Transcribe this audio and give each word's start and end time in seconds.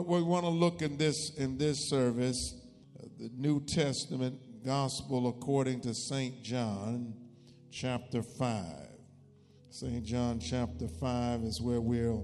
We 0.00 0.22
want 0.22 0.44
to 0.44 0.50
look 0.50 0.80
in 0.80 0.96
this 0.96 1.34
in 1.36 1.58
this 1.58 1.88
service, 1.88 2.54
uh, 2.98 3.06
the 3.18 3.30
New 3.36 3.60
Testament 3.64 4.38
Gospel 4.64 5.28
according 5.28 5.80
to 5.82 5.94
Saint 5.94 6.42
John, 6.42 7.14
chapter 7.70 8.22
five. 8.22 8.88
Saint 9.70 10.04
John 10.04 10.38
chapter 10.38 10.88
five 10.88 11.42
is 11.42 11.60
where 11.60 11.80
we're 11.80 12.22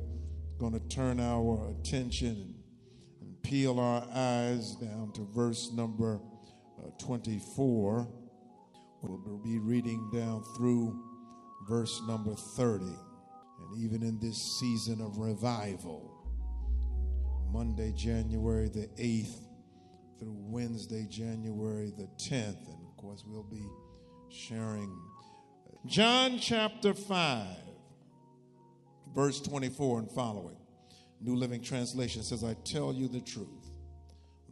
going 0.58 0.72
to 0.72 0.88
turn 0.88 1.20
our 1.20 1.70
attention 1.70 2.54
and, 3.20 3.42
peel 3.42 3.80
our 3.80 4.06
eyes 4.14 4.76
down 4.76 5.10
to 5.14 5.26
verse 5.34 5.70
number 5.72 6.20
uh, 6.78 6.90
24. 6.98 8.06
We'll 9.02 9.38
be 9.38 9.58
reading 9.58 10.10
down 10.12 10.44
through 10.56 11.00
verse 11.68 12.00
number 12.06 12.34
30. 12.34 12.84
And 12.84 13.78
even 13.78 14.02
in 14.02 14.18
this 14.20 14.58
season 14.60 15.00
of 15.00 15.18
revival, 15.18 16.07
Monday, 17.58 17.90
January 17.90 18.68
the 18.68 18.86
8th 19.02 19.34
through 20.20 20.36
Wednesday, 20.46 21.08
January 21.10 21.92
the 21.98 22.08
10th. 22.16 22.68
And 22.68 22.86
of 22.86 22.96
course, 22.96 23.24
we'll 23.26 23.42
be 23.42 23.68
sharing 24.28 24.96
uh, 25.66 25.76
John 25.84 26.38
chapter 26.38 26.94
5, 26.94 27.48
verse 29.12 29.40
24 29.40 29.98
and 29.98 30.10
following. 30.12 30.56
New 31.20 31.34
Living 31.34 31.60
Translation 31.60 32.22
says, 32.22 32.44
I 32.44 32.54
tell 32.64 32.92
you 32.92 33.08
the 33.08 33.20
truth. 33.20 33.48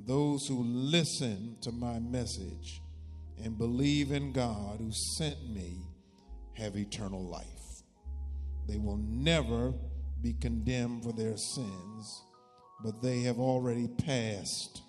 Those 0.04 0.48
who 0.48 0.64
listen 0.64 1.58
to 1.60 1.70
my 1.70 2.00
message 2.00 2.82
and 3.40 3.56
believe 3.56 4.10
in 4.10 4.32
God 4.32 4.80
who 4.80 4.90
sent 4.90 5.48
me 5.48 5.76
have 6.54 6.76
eternal 6.76 7.22
life. 7.22 7.84
They 8.66 8.78
will 8.78 8.98
never 8.98 9.74
be 10.20 10.32
condemned 10.32 11.04
for 11.04 11.12
their 11.12 11.36
sins 11.36 12.25
but 12.82 13.02
they 13.02 13.20
have 13.22 13.38
already 13.38 13.88
passed 13.88 14.82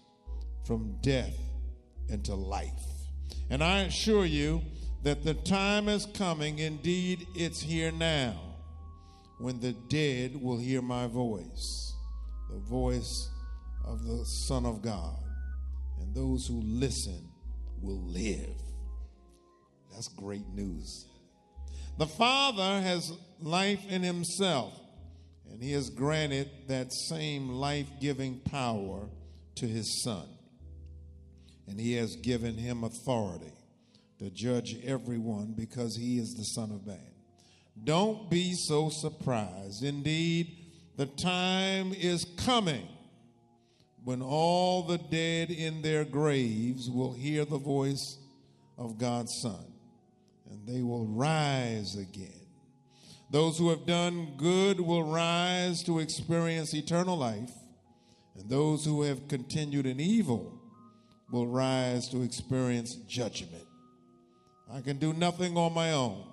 from 0.66 0.98
death 1.02 1.38
into 2.10 2.36
life. 2.36 2.84
And 3.50 3.64
I 3.64 3.82
assure 3.82 4.26
you 4.26 4.62
that 5.04 5.24
the 5.24 5.34
time 5.34 5.88
is 5.88 6.06
coming, 6.06 6.60
indeed, 6.60 7.28
it's 7.36 7.62
here 7.62 7.92
now, 7.92 8.40
when 9.40 9.60
the 9.60 9.74
dead 9.90 10.42
will 10.42 10.58
hear 10.58 10.82
my 10.82 11.08
voice, 11.08 11.96
the 12.52 12.60
voice 12.60 13.30
of 13.86 14.04
the 14.04 14.26
Son 14.48 14.66
of 14.66 14.82
God, 14.82 15.18
and 16.02 16.14
those 16.14 16.48
who 16.48 16.62
listen 16.62 17.30
will 17.82 18.02
live. 18.02 18.56
That's 19.92 20.10
great 20.10 20.48
news. 20.54 21.06
The 21.98 22.08
Father 22.08 22.82
has 22.82 23.12
life 23.40 23.82
in 23.90 24.04
Himself 24.04 24.74
and 25.52 25.62
he 25.62 25.72
has 25.74 25.90
granted 25.90 26.50
that 26.68 26.94
same 26.94 27.50
life 27.50 27.88
giving 28.00 28.40
power 28.42 29.08
to 29.56 29.68
his 29.68 30.04
son. 30.04 30.28
And 31.68 31.80
he 31.80 31.94
has 31.94 32.16
given 32.16 32.56
him 32.56 32.84
authority 32.84 33.54
to 34.20 34.30
judge 34.30 34.78
everyone 34.84 35.54
because 35.58 35.96
he 35.96 36.18
is 36.18 36.34
the 36.34 36.44
Son 36.44 36.72
of 36.72 36.86
Man. 36.88 37.12
Don't 37.84 38.30
be 38.30 38.54
so 38.54 38.90
surprised. 38.90 39.84
Indeed, 39.84 40.56
the 40.96 41.06
time 41.06 41.94
is 41.94 42.26
coming 42.38 42.88
when 44.04 44.22
all 44.22 44.84
the 44.84 44.98
dead 44.98 45.52
in 45.52 45.82
their 45.82 46.06
graves 46.06 46.90
will 46.90 47.14
hear 47.14 47.46
the 47.46 47.58
voice 47.58 48.18
of 48.78 48.98
God's 48.98 49.34
Son, 49.42 49.66
and 50.50 50.66
they 50.66 50.82
will 50.82 51.06
rise 51.06 51.96
again 51.96 52.47
those 53.30 53.58
who 53.58 53.70
have 53.70 53.86
done 53.86 54.36
good 54.38 54.80
will 54.80 55.04
rise 55.04 55.84
to 55.84 56.00
experience 56.00 56.74
eternal 56.74 57.18
life, 57.18 57.52
and 58.36 58.50
those 58.50 58.86
who 58.86 59.02
have 59.02 59.28
continued 59.28 59.86
in 59.86 60.00
evil 60.00 60.62
will 61.32 61.48
rise 61.48 62.08
to 62.10 62.22
experience 62.22 62.96
judgment. 62.96 63.66
I 64.72 64.82
can 64.82 64.98
do 64.98 65.14
nothing 65.14 65.58
on 65.58 65.74
my 65.74 65.92
own. 65.92 66.24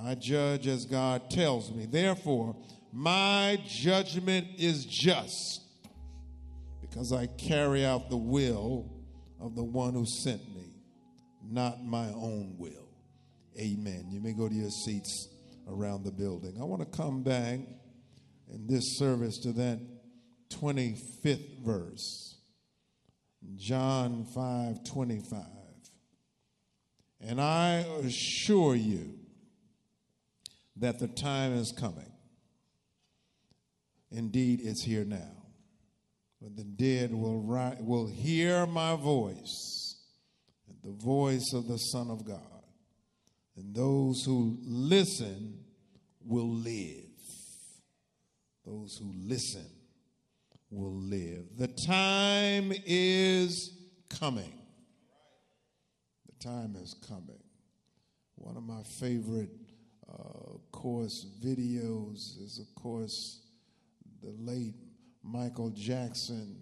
I 0.00 0.14
judge 0.14 0.66
as 0.66 0.84
God 0.84 1.30
tells 1.30 1.72
me. 1.72 1.86
Therefore, 1.86 2.54
my 2.92 3.58
judgment 3.66 4.46
is 4.58 4.84
just 4.84 5.62
because 6.80 7.12
I 7.12 7.26
carry 7.26 7.84
out 7.84 8.10
the 8.10 8.16
will 8.16 8.90
of 9.40 9.56
the 9.56 9.64
one 9.64 9.94
who 9.94 10.06
sent 10.06 10.42
me, 10.54 10.74
not 11.42 11.82
my 11.82 12.06
own 12.08 12.54
will. 12.58 12.88
Amen. 13.58 14.06
You 14.10 14.20
may 14.20 14.32
go 14.32 14.48
to 14.48 14.54
your 14.54 14.70
seats 14.70 15.28
around 15.68 16.04
the 16.04 16.12
building. 16.12 16.56
I 16.60 16.64
want 16.64 16.80
to 16.80 16.96
come 16.96 17.22
back 17.22 17.60
in 18.52 18.66
this 18.66 18.98
service 18.98 19.38
to 19.38 19.52
that 19.52 19.80
25th 20.50 21.64
verse, 21.64 22.36
John 23.56 24.24
5 24.34 24.84
25. 24.84 25.40
And 27.20 27.40
I 27.40 27.84
assure 28.04 28.76
you 28.76 29.14
that 30.76 30.98
the 30.98 31.08
time 31.08 31.54
is 31.54 31.72
coming. 31.72 32.12
Indeed, 34.10 34.60
it's 34.62 34.84
here 34.84 35.04
now. 35.04 35.32
When 36.38 36.54
the 36.54 36.64
dead 36.64 37.12
will, 37.12 37.40
ri- 37.40 37.78
will 37.80 38.06
hear 38.06 38.66
my 38.66 38.94
voice, 38.94 39.96
the 40.84 40.92
voice 40.92 41.52
of 41.54 41.66
the 41.66 41.78
Son 41.78 42.10
of 42.10 42.24
God 42.24 42.55
and 43.56 43.74
those 43.74 44.24
who 44.24 44.58
listen 44.62 45.58
will 46.24 46.48
live. 46.48 47.04
Those 48.64 48.98
who 48.98 49.12
listen 49.16 49.66
will 50.70 50.94
live. 50.94 51.44
The 51.56 51.68
time 51.68 52.72
is 52.84 53.72
coming. 54.10 54.52
The 56.26 56.44
time 56.44 56.76
is 56.76 56.94
coming. 57.08 57.42
One 58.34 58.56
of 58.56 58.64
my 58.64 58.82
favorite 58.82 59.50
uh, 60.08 60.58
course 60.72 61.26
videos 61.42 62.42
is, 62.42 62.58
of 62.60 62.74
course, 62.80 63.40
the 64.22 64.32
late 64.38 64.74
Michael 65.22 65.70
Jackson, 65.70 66.56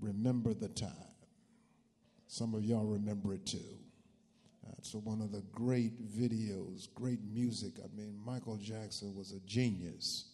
Remember 0.00 0.54
the 0.54 0.68
Time. 0.68 0.90
Some 2.26 2.54
of 2.54 2.64
y'all 2.64 2.86
remember 2.86 3.34
it 3.34 3.46
too. 3.46 3.78
That's 4.84 4.94
one 4.96 5.22
of 5.22 5.32
the 5.32 5.40
great 5.50 6.12
videos, 6.12 6.92
great 6.94 7.20
music. 7.32 7.72
I 7.82 7.86
mean, 7.96 8.20
Michael 8.22 8.58
Jackson 8.58 9.14
was 9.14 9.32
a 9.32 9.40
genius 9.46 10.26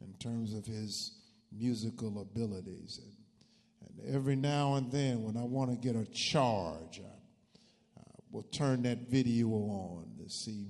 in 0.00 0.14
terms 0.14 0.54
of 0.54 0.64
his 0.64 1.18
musical 1.52 2.22
abilities. 2.22 3.02
And, 3.02 3.98
and 3.98 4.14
every 4.16 4.36
now 4.36 4.76
and 4.76 4.90
then, 4.90 5.22
when 5.22 5.36
I 5.36 5.42
want 5.42 5.70
to 5.70 5.76
get 5.76 6.00
a 6.00 6.06
charge, 6.12 7.02
I, 7.04 8.00
I 8.00 8.02
will 8.30 8.44
turn 8.44 8.84
that 8.84 9.10
video 9.10 9.48
on 9.48 10.06
to 10.24 10.30
see 10.30 10.68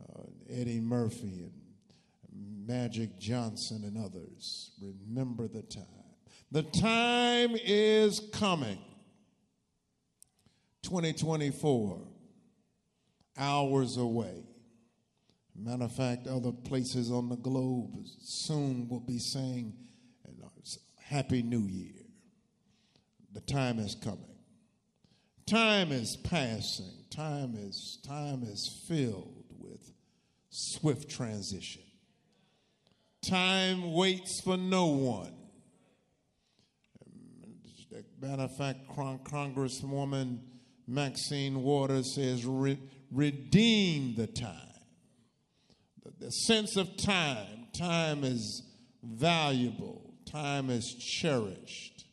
uh, 0.00 0.22
Eddie 0.48 0.78
Murphy 0.78 1.50
and 2.30 2.64
Magic 2.64 3.18
Johnson 3.18 3.82
and 3.82 3.98
others. 3.98 4.70
Remember 4.80 5.48
the 5.48 5.62
time. 5.62 5.84
The 6.52 6.62
time 6.62 7.56
is 7.56 8.20
coming. 8.32 8.78
2024 10.84 12.11
hours 13.36 13.96
away. 13.96 14.44
Matter 15.54 15.84
of 15.84 15.92
fact, 15.92 16.26
other 16.26 16.52
places 16.52 17.10
on 17.10 17.28
the 17.28 17.36
globe 17.36 18.06
soon 18.20 18.88
will 18.88 19.00
be 19.00 19.18
saying, 19.18 19.74
Happy 21.12 21.42
New 21.42 21.66
Year. 21.66 22.06
The 23.34 23.42
time 23.42 23.78
is 23.78 23.94
coming. 23.94 24.38
Time 25.46 25.92
is 25.92 26.16
passing. 26.16 27.04
Time 27.10 27.54
is, 27.54 27.98
time 28.06 28.42
is 28.44 28.82
filled 28.88 29.44
with 29.58 29.92
swift 30.48 31.10
transition. 31.10 31.82
Time 33.20 33.92
waits 33.92 34.40
for 34.40 34.56
no 34.56 34.86
one. 34.86 35.34
Matter 38.22 38.44
of 38.44 38.56
fact, 38.56 38.88
Congresswoman 38.88 40.38
Maxine 40.86 41.62
Waters 41.62 42.14
says, 42.14 42.46
redeem 43.12 44.14
the 44.14 44.26
time. 44.26 44.56
The, 46.04 46.26
the 46.26 46.30
sense 46.30 46.76
of 46.76 46.96
time, 46.96 47.66
time 47.72 48.24
is 48.24 48.62
valuable, 49.02 50.14
time 50.24 50.70
is 50.70 50.94
cherished. 50.94 52.06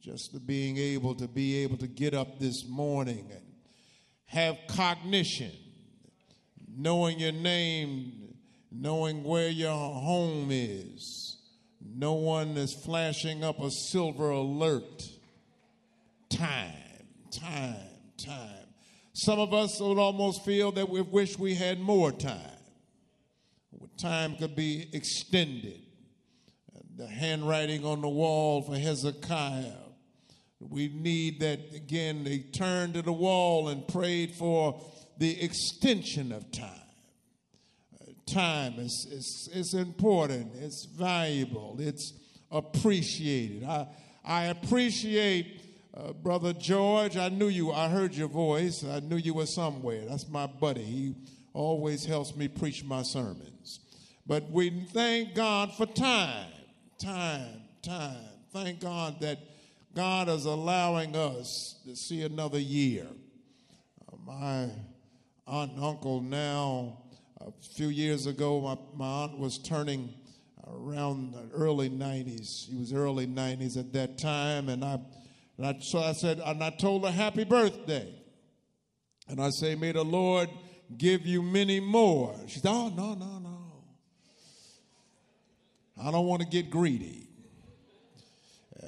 Just 0.00 0.32
the 0.32 0.40
being 0.40 0.76
able 0.76 1.14
to 1.16 1.26
be 1.26 1.62
able 1.62 1.76
to 1.78 1.88
get 1.88 2.14
up 2.14 2.38
this 2.38 2.66
morning 2.68 3.28
and 3.30 3.42
have 4.26 4.56
cognition, 4.68 5.52
knowing 6.76 7.18
your 7.18 7.32
name, 7.32 8.34
knowing 8.70 9.24
where 9.24 9.48
your 9.48 9.72
home 9.72 10.48
is. 10.50 11.38
No 11.80 12.14
one 12.14 12.56
is 12.56 12.74
flashing 12.74 13.42
up 13.42 13.60
a 13.60 13.70
silver 13.70 14.30
alert. 14.30 15.08
Time, 16.28 16.72
time, 17.30 17.76
time. 18.18 18.65
Some 19.18 19.38
of 19.38 19.54
us 19.54 19.80
would 19.80 19.96
almost 19.96 20.44
feel 20.44 20.72
that 20.72 20.90
we 20.90 21.00
wish 21.00 21.38
we 21.38 21.54
had 21.54 21.80
more 21.80 22.12
time. 22.12 22.50
Time 23.96 24.36
could 24.36 24.54
be 24.54 24.90
extended. 24.92 25.80
The 26.96 27.06
handwriting 27.06 27.86
on 27.86 28.02
the 28.02 28.10
wall 28.10 28.60
for 28.60 28.76
Hezekiah. 28.76 29.72
We 30.60 30.88
need 30.88 31.40
that 31.40 31.60
again. 31.74 32.24
They 32.24 32.40
turned 32.40 32.92
to 32.92 33.00
the 33.00 33.12
wall 33.12 33.68
and 33.68 33.88
prayed 33.88 34.34
for 34.34 34.82
the 35.16 35.42
extension 35.42 36.30
of 36.30 36.52
time. 36.52 36.68
Uh, 37.98 38.12
time 38.26 38.74
is, 38.78 39.06
is, 39.10 39.48
is 39.54 39.72
important, 39.72 40.52
it's 40.56 40.86
valuable, 40.94 41.76
it's 41.78 42.12
appreciated. 42.50 43.64
I, 43.64 43.88
I 44.26 44.44
appreciate 44.46 45.65
uh, 45.96 46.12
Brother 46.12 46.52
George, 46.52 47.16
I 47.16 47.28
knew 47.28 47.48
you. 47.48 47.72
I 47.72 47.88
heard 47.88 48.14
your 48.14 48.28
voice. 48.28 48.84
I 48.84 49.00
knew 49.00 49.16
you 49.16 49.34
were 49.34 49.46
somewhere. 49.46 50.04
That's 50.06 50.28
my 50.28 50.46
buddy. 50.46 50.82
He 50.82 51.14
always 51.54 52.04
helps 52.04 52.36
me 52.36 52.48
preach 52.48 52.84
my 52.84 53.02
sermons. 53.02 53.80
But 54.26 54.50
we 54.50 54.70
thank 54.92 55.34
God 55.34 55.72
for 55.74 55.86
time, 55.86 56.52
time, 56.98 57.62
time. 57.82 58.16
Thank 58.52 58.80
God 58.80 59.20
that 59.20 59.38
God 59.94 60.28
is 60.28 60.44
allowing 60.44 61.16
us 61.16 61.76
to 61.86 61.96
see 61.96 62.22
another 62.22 62.58
year. 62.58 63.06
Uh, 64.12 64.16
my 64.26 64.68
aunt 65.46 65.72
and 65.72 65.82
uncle 65.82 66.20
now, 66.20 66.98
a 67.40 67.52
few 67.74 67.88
years 67.88 68.26
ago, 68.26 68.60
my, 68.60 68.76
my 69.06 69.22
aunt 69.22 69.38
was 69.38 69.56
turning 69.58 70.12
around 70.66 71.32
the 71.32 71.48
early 71.54 71.88
90s. 71.88 72.66
She 72.66 72.76
was 72.76 72.92
early 72.92 73.26
90s 73.26 73.78
at 73.78 73.92
that 73.92 74.18
time, 74.18 74.68
and 74.68 74.84
I 74.84 74.98
and 75.58 75.66
I, 75.66 75.78
so 75.80 76.00
I 76.00 76.12
said, 76.12 76.40
and 76.44 76.62
I 76.62 76.70
told 76.70 77.04
her, 77.04 77.10
Happy 77.10 77.44
birthday. 77.44 78.12
And 79.28 79.40
I 79.40 79.50
say, 79.50 79.74
May 79.74 79.92
the 79.92 80.04
Lord 80.04 80.48
give 80.96 81.26
you 81.26 81.42
many 81.42 81.80
more. 81.80 82.34
She 82.46 82.60
said, 82.60 82.70
Oh, 82.70 82.88
no, 82.88 83.14
no, 83.14 83.38
no. 83.38 83.56
I 86.02 86.10
don't 86.10 86.26
want 86.26 86.42
to 86.42 86.48
get 86.48 86.70
greedy. 86.70 87.28
Uh, 88.82 88.86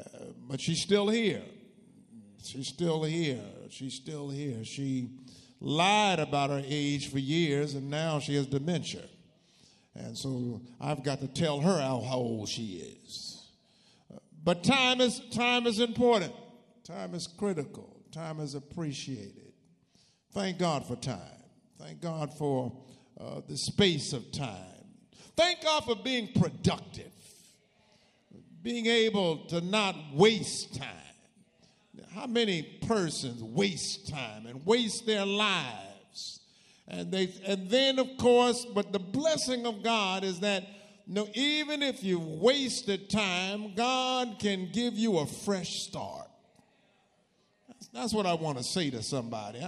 but 0.49 0.61
she's 0.61 0.83
still 0.83 1.09
here. 1.09 1.43
She's 2.45 2.69
still 2.69 3.03
here. 3.03 3.41
She's 3.71 3.95
still 3.95 4.29
here. 4.29 4.65
She 4.65 5.09
lied 5.61 6.21
about 6.21 6.51
her 6.51 6.63
age 6.67 7.11
for 7.11 7.19
years, 7.19 7.75
and 7.75 7.91
now 7.91 8.21
she 8.21 8.35
has 8.37 8.47
dementia. 8.47 9.05
And 9.95 10.17
so 10.17 10.61
I've 10.81 11.03
got 11.03 11.21
to 11.21 11.29
tell 11.29 11.61
her 11.61 11.81
how, 11.81 12.01
how 12.01 12.17
old 12.17 12.49
she 12.49 12.97
is. 13.05 13.43
But 14.45 14.63
time 14.63 15.01
is, 15.01 15.21
time 15.33 15.67
is 15.67 15.81
important. 15.81 16.33
Time 16.89 17.15
is 17.15 17.27
critical, 17.27 18.01
time 18.13 18.41
is 18.41 18.55
appreciated. 18.55 19.53
Thank 20.33 20.59
God 20.59 20.87
for 20.87 20.97
time. 20.97 21.21
Thank 21.79 22.01
God 22.01 22.33
for 22.33 22.73
uh, 23.21 23.43
the 23.47 23.59
space 23.59 24.15
of 24.15 24.33
time. 24.33 24.55
Thank 25.37 25.63
God 25.63 25.85
for 25.85 25.97
being 25.97 26.33
productive, 26.33 27.13
being 28.63 28.87
able 28.87 29.45
to 29.49 29.61
not 29.61 29.97
waste 30.15 30.77
time. 30.77 30.89
How 32.15 32.27
many 32.27 32.63
persons 32.63 33.43
waste 33.43 34.09
time 34.09 34.47
and 34.47 34.65
waste 34.65 35.05
their 35.05 35.27
lives? 35.27 36.41
And 36.87 37.13
they 37.13 37.35
and 37.45 37.69
then 37.69 37.99
of 37.99 38.17
course, 38.17 38.65
but 38.65 38.95
the 38.95 38.99
blessing 38.99 39.67
of 39.67 39.83
God 39.83 40.25
is 40.25 40.41
that 40.41 40.65
no, 41.07 41.29
even 41.35 41.83
if 41.83 42.03
you 42.03 42.19
wasted 42.19 43.11
time, 43.11 43.75
God 43.75 44.39
can 44.39 44.71
give 44.73 44.95
you 44.95 45.19
a 45.19 45.27
fresh 45.27 45.81
start. 45.81 46.29
That's 47.93 48.13
what 48.13 48.27
I 48.27 48.35
want 48.35 48.59
to 48.59 48.65
say 48.65 48.91
to 48.91 49.03
somebody. 49.03 49.65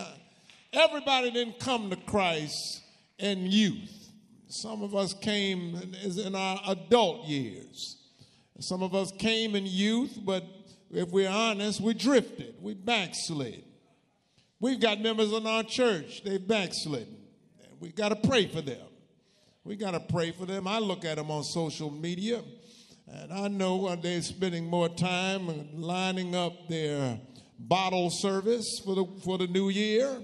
Everybody 0.73 1.31
didn't 1.31 1.59
come 1.59 1.91
to 1.91 1.97
Christ 1.97 2.83
in 3.19 3.47
youth. 3.47 4.11
Some 4.49 4.83
of 4.83 4.95
us 4.95 5.15
came 5.15 5.81
in 6.03 6.35
our 6.35 6.61
adult 6.67 7.27
years. 7.27 7.97
Some 8.61 8.83
of 8.83 8.95
us 8.95 9.13
came 9.13 9.55
in 9.55 9.65
youth, 9.65 10.19
but 10.23 10.45
if 10.91 11.11
we're 11.11 11.31
honest, 11.31 11.81
we 11.81 11.95
drifted, 11.95 12.55
we 12.61 12.75
backslid. 12.75 13.65
We've 14.59 14.81
got 14.81 15.01
members 15.01 15.33
in 15.33 15.47
our 15.47 15.63
church, 15.63 16.23
they've 16.25 16.47
backslidden. 16.47 17.17
We 17.79 17.91
got 17.91 18.11
to 18.11 18.29
pray 18.29 18.47
for 18.47 18.61
them. 18.61 18.87
We 19.65 19.77
got 19.77 19.93
to 19.93 20.01
pray 20.01 20.33
for 20.33 20.45
them. 20.45 20.67
I 20.67 20.79
look 20.79 21.05
at 21.05 21.17
them 21.17 21.31
on 21.31 21.45
social 21.45 21.91
media, 21.91 22.43
and 23.07 23.33
I 23.33 23.49
know 23.49 23.87
uh, 23.87 23.97
they're 23.97 24.21
spending 24.21 24.67
more 24.67 24.89
time 24.89 25.69
lining 25.81 26.35
up 26.35 26.69
their 26.69 27.19
bottle 27.69 28.11
service 28.11 28.81
for 28.85 28.95
the, 28.95 29.05
for 29.25 29.39
the 29.39 29.47
new 29.47 29.69
year, 29.69 30.21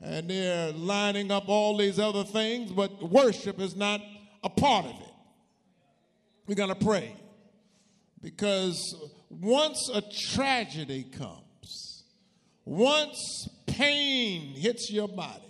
and 0.00 0.28
they're 0.28 0.72
lining 0.72 1.30
up 1.30 1.48
all 1.48 1.76
these 1.76 1.98
other 1.98 2.24
things, 2.24 2.72
but 2.72 3.02
worship 3.02 3.60
is 3.60 3.76
not 3.76 4.00
a 4.42 4.50
part 4.50 4.84
of 4.84 4.92
it. 4.92 5.14
We're 6.46 6.56
going 6.56 6.68
to 6.68 6.84
pray 6.84 7.14
because 8.20 8.94
once 9.30 9.90
a 9.92 10.02
tragedy 10.34 11.04
comes, 11.04 12.04
once 12.64 13.48
pain 13.66 14.54
hits 14.54 14.90
your 14.90 15.08
body, 15.08 15.40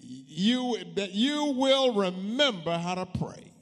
you, 0.00 0.78
that 0.96 1.12
you 1.12 1.54
will 1.56 1.94
remember 1.94 2.76
how 2.76 2.96
to 2.96 3.06
pray. 3.06 3.52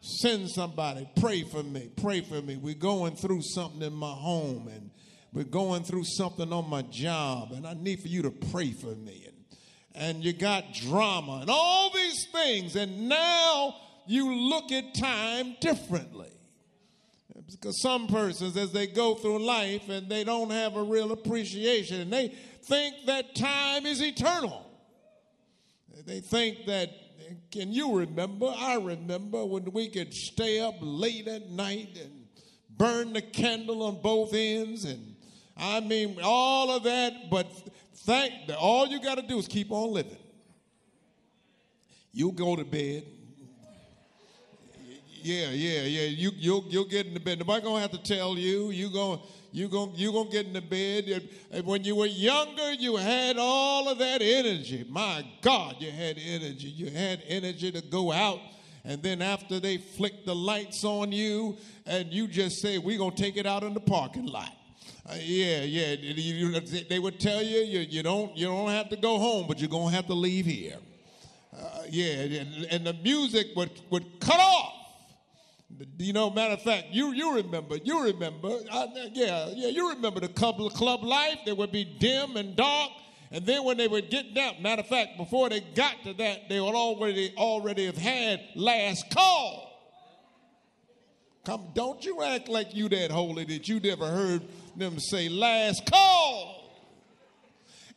Send 0.00 0.48
somebody, 0.48 1.08
pray 1.20 1.42
for 1.42 1.62
me, 1.62 1.90
pray 1.96 2.22
for 2.22 2.40
me. 2.40 2.56
We're 2.56 2.74
going 2.74 3.16
through 3.16 3.42
something 3.42 3.82
in 3.82 3.92
my 3.92 4.12
home 4.12 4.68
and 4.68 4.87
we're 5.32 5.44
going 5.44 5.84
through 5.84 6.04
something 6.04 6.52
on 6.52 6.68
my 6.68 6.82
job 6.82 7.52
and 7.52 7.66
I 7.66 7.74
need 7.74 8.00
for 8.00 8.08
you 8.08 8.22
to 8.22 8.30
pray 8.30 8.72
for 8.72 8.94
me. 8.94 9.26
And, 9.26 9.34
and 9.94 10.24
you 10.24 10.32
got 10.32 10.72
drama 10.72 11.40
and 11.42 11.50
all 11.50 11.90
these 11.94 12.26
things. 12.32 12.76
And 12.76 13.08
now 13.08 13.74
you 14.06 14.32
look 14.32 14.72
at 14.72 14.94
time 14.94 15.56
differently. 15.60 16.30
Because 17.50 17.80
some 17.80 18.08
persons, 18.08 18.56
as 18.56 18.72
they 18.72 18.86
go 18.86 19.14
through 19.14 19.44
life 19.44 19.88
and 19.88 20.08
they 20.08 20.22
don't 20.22 20.50
have 20.50 20.76
a 20.76 20.82
real 20.82 21.12
appreciation, 21.12 22.00
and 22.00 22.12
they 22.12 22.34
think 22.64 22.94
that 23.06 23.34
time 23.34 23.86
is 23.86 24.02
eternal. 24.02 24.66
They 26.04 26.20
think 26.20 26.66
that 26.66 26.90
can 27.50 27.72
you 27.72 27.98
remember? 27.98 28.52
I 28.56 28.76
remember 28.76 29.44
when 29.44 29.72
we 29.72 29.88
could 29.88 30.12
stay 30.14 30.60
up 30.60 30.76
late 30.80 31.28
at 31.28 31.50
night 31.50 31.98
and 32.00 32.26
burn 32.70 33.12
the 33.12 33.22
candle 33.22 33.82
on 33.82 34.00
both 34.00 34.32
ends 34.34 34.84
and 34.84 35.16
I 35.58 35.80
mean 35.80 36.18
all 36.22 36.70
of 36.70 36.84
that, 36.84 37.30
but 37.30 37.46
thank 37.94 38.32
all 38.58 38.86
you 38.86 39.00
got 39.00 39.16
to 39.16 39.22
do 39.22 39.38
is 39.38 39.48
keep 39.48 39.70
on 39.70 39.92
living. 39.92 40.16
You 42.12 42.32
go 42.32 42.56
to 42.56 42.64
bed. 42.64 43.04
Yeah, 45.20 45.50
yeah, 45.50 45.82
yeah. 45.82 46.06
You 46.06 46.30
you'll 46.36 46.64
you'll 46.68 46.84
get 46.84 47.06
in 47.06 47.14
the 47.14 47.20
bed. 47.20 47.38
Nobody 47.38 47.64
gonna 47.64 47.80
have 47.80 47.90
to 47.90 48.02
tell 48.02 48.38
you. 48.38 48.70
You 48.70 48.90
going 48.90 49.20
you 49.52 49.68
going 49.68 49.92
you 49.94 50.12
gonna 50.12 50.30
get 50.30 50.46
in 50.46 50.52
the 50.52 50.60
bed. 50.60 51.28
When 51.64 51.82
you 51.84 51.96
were 51.96 52.06
younger, 52.06 52.72
you 52.72 52.96
had 52.96 53.36
all 53.38 53.88
of 53.88 53.98
that 53.98 54.22
energy. 54.22 54.86
My 54.88 55.24
God, 55.42 55.76
you 55.80 55.90
had 55.90 56.18
energy. 56.18 56.68
You 56.68 56.90
had 56.90 57.22
energy 57.26 57.72
to 57.72 57.82
go 57.82 58.12
out. 58.12 58.40
And 58.84 59.02
then 59.02 59.20
after 59.20 59.60
they 59.60 59.76
flick 59.76 60.24
the 60.24 60.34
lights 60.34 60.84
on 60.84 61.12
you, 61.12 61.58
and 61.84 62.12
you 62.12 62.26
just 62.26 62.60
say, 62.60 62.78
"We're 62.78 62.98
gonna 62.98 63.14
take 63.14 63.36
it 63.36 63.46
out 63.46 63.64
in 63.64 63.74
the 63.74 63.80
parking 63.80 64.26
lot." 64.26 64.57
Uh, 65.08 65.14
yeah, 65.20 65.62
yeah. 65.62 65.92
You, 65.92 66.60
they 66.60 66.98
would 66.98 67.18
tell 67.18 67.42
you, 67.42 67.60
you 67.60 67.80
you 67.80 68.02
don't 68.02 68.36
you 68.36 68.46
don't 68.46 68.68
have 68.70 68.88
to 68.90 68.96
go 68.96 69.18
home, 69.18 69.46
but 69.48 69.58
you're 69.58 69.70
gonna 69.70 69.94
have 69.94 70.06
to 70.06 70.14
leave 70.14 70.44
here. 70.44 70.76
Uh, 71.56 71.82
yeah, 71.88 72.40
and, 72.40 72.66
and 72.70 72.86
the 72.86 72.92
music 72.92 73.48
would 73.56 73.70
would 73.90 74.20
cut 74.20 74.38
off 74.38 74.78
you 75.98 76.12
know, 76.12 76.30
matter 76.30 76.54
of 76.54 76.62
fact, 76.62 76.88
you 76.90 77.12
you 77.12 77.36
remember, 77.36 77.76
you 77.76 78.02
remember, 78.02 78.48
uh, 78.70 78.86
yeah, 79.12 79.50
yeah, 79.54 79.68
you 79.68 79.90
remember 79.90 80.20
the 80.20 80.28
club, 80.28 80.56
club 80.72 81.02
life. 81.02 81.38
They 81.44 81.52
would 81.52 81.72
be 81.72 81.84
dim 81.84 82.36
and 82.36 82.56
dark, 82.56 82.90
and 83.30 83.44
then 83.44 83.64
when 83.64 83.76
they 83.76 83.86
would 83.86 84.10
get 84.10 84.34
down, 84.34 84.60
matter 84.62 84.80
of 84.80 84.88
fact, 84.88 85.16
before 85.16 85.48
they 85.48 85.60
got 85.60 86.02
to 86.04 86.14
that, 86.14 86.48
they 86.48 86.60
would 86.60 86.74
already 86.74 87.32
already 87.36 87.86
have 87.86 87.98
had 87.98 88.40
last 88.54 89.10
call. 89.10 89.67
Come, 91.48 91.68
don't 91.72 92.04
you 92.04 92.20
act 92.20 92.50
like 92.50 92.74
you 92.74 92.90
that 92.90 93.10
holy 93.10 93.42
that 93.46 93.66
you 93.70 93.80
never 93.80 94.06
heard 94.06 94.42
them 94.76 94.98
say 94.98 95.30
last 95.30 95.90
call. 95.90 96.78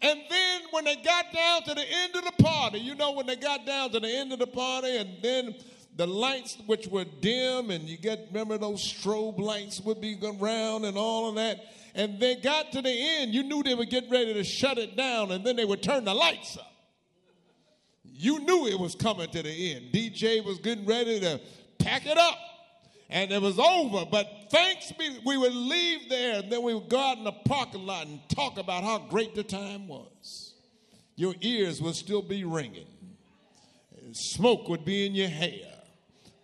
And 0.01 0.22
then 0.29 0.62
when 0.72 0.86
they 0.86 0.96
got 0.96 1.34
down 1.34 1.63
to 1.63 1.74
the 1.74 1.84
end 1.86 2.15
of 2.15 2.24
the 2.24 2.41
party, 2.41 2.79
you 2.79 2.96
know, 2.96 3.12
when 3.12 3.25
they 3.25 3.36
got 3.36 3.65
down 3.65 3.89
to 3.89 4.00
the 4.00 4.08
end 4.08 4.31
of 4.31 4.39
the 4.39 4.48
party, 4.48 4.96
and 4.96 5.17
then 5.22 5.53
the 5.98 6.08
lights 6.08 6.60
which 6.65 6.88
were 6.88 7.03
dim, 7.03 7.72
and 7.72 7.89
you 7.89 7.98
get 7.98 8.27
remember 8.31 8.58
those 8.58 8.89
strobe 8.89 9.38
lights 9.38 9.81
would 9.81 10.00
be 10.00 10.17
around 10.24 10.86
and 10.86 10.98
all 10.98 11.27
of 11.27 11.36
that. 11.36 11.60
And 11.93 12.22
they 12.22 12.38
got 12.38 12.72
to 12.72 12.81
the 12.81 12.89
end, 12.89 13.34
you 13.34 13.43
knew 13.43 13.63
they 13.63 13.75
were 13.75 13.84
getting 13.84 14.10
ready 14.10 14.34
to 14.34 14.46
shut 14.46 14.77
it 14.77 14.96
down, 14.96 15.29
and 15.29 15.46
then 15.46 15.58
they 15.58 15.65
would 15.65 15.84
turn 15.84 16.05
the 16.05 16.13
lights 16.13 16.55
up. 16.55 16.72
You 18.05 18.39
knew 18.39 18.67
it 18.67 18.79
was 18.79 18.96
coming 18.96 19.29
to 19.29 19.43
the 19.43 19.74
end. 19.74 19.91
DJ 19.91 20.41
was 20.41 20.58
getting 20.60 20.86
ready 20.86 21.20
to 21.20 21.41
pack 21.79 22.05
it 22.05 22.17
up 22.17 22.38
and 23.12 23.32
it 23.32 23.41
was 23.41 23.60
over. 23.60 24.06
But 24.10 24.27
thanks 24.50 24.91
be, 24.94 25.20
we 25.25 25.38
would 25.38 25.53
leave 25.53 26.10
there 26.10 26.39
and 26.39 26.51
then 26.51 26.63
we 26.63 26.74
would 26.74 26.89
go 26.89 26.98
out 26.98 27.18
in 27.18 27.25
the 27.25 27.32
parking 27.32 27.86
lot 27.86 28.08
and 28.08 28.20
talk 28.30 28.58
about 28.58 28.84
how 28.84 29.00
great 29.00 29.36
the 29.36 29.44
time 29.44 29.88
was. 29.88 30.53
Your 31.15 31.36
ears 31.41 31.82
would 31.82 31.96
still 31.96 32.22
be 32.22 32.46
ringing, 32.46 32.88
smoke 34.13 34.68
would 34.70 34.86
be 34.86 35.06
in 35.06 35.13
your 35.13 35.27
hair. 35.27 35.68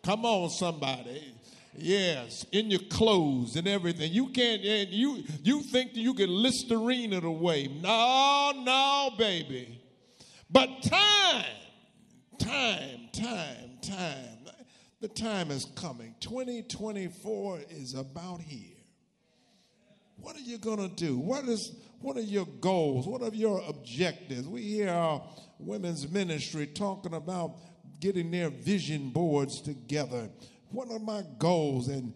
Come 0.04 0.26
on, 0.26 0.50
somebody. 0.50 1.34
Yes, 1.80 2.46
in 2.52 2.72
your 2.72 2.82
clothes 2.90 3.56
and 3.56 3.68
everything. 3.68 4.12
You 4.12 4.30
can't, 4.30 4.62
eh, 4.64 4.86
you, 4.90 5.24
you 5.44 5.62
think 5.62 5.96
you 5.96 6.14
can 6.14 6.30
Listerine 6.30 7.14
it 7.14 7.24
away. 7.24 7.68
No, 7.68 8.52
no, 8.56 9.12
baby. 9.18 9.80
But 10.50 10.82
time, 10.82 11.46
time, 12.40 13.10
time, 13.14 13.78
time 13.82 14.37
the 15.00 15.08
time 15.08 15.52
is 15.52 15.66
coming. 15.76 16.16
2024 16.22 17.60
is 17.70 17.94
about 17.94 18.42
here. 18.42 18.76
What 20.20 20.36
are 20.36 20.42
you 20.42 20.58
going 20.58 20.80
to 20.80 20.96
do? 20.96 21.18
What 21.18 21.46
is 21.46 21.76
what 22.02 22.18
are 22.18 22.22
your 22.22 22.46
goals? 22.60 23.08
What 23.08 23.22
are 23.22 23.36
your 23.36 23.62
objectives? 23.68 24.48
We 24.48 24.62
hear 24.64 24.90
our 24.90 25.24
women's 25.60 26.10
ministry 26.12 26.68
talking 26.68 27.14
about 27.14 27.56
getting 28.00 28.32
their 28.32 28.50
vision 28.50 29.10
boards 29.10 29.62
together. 29.62 30.30
What 30.70 30.92
are 30.92 31.00
my 31.00 31.24
goals? 31.40 31.88
And 31.88 32.14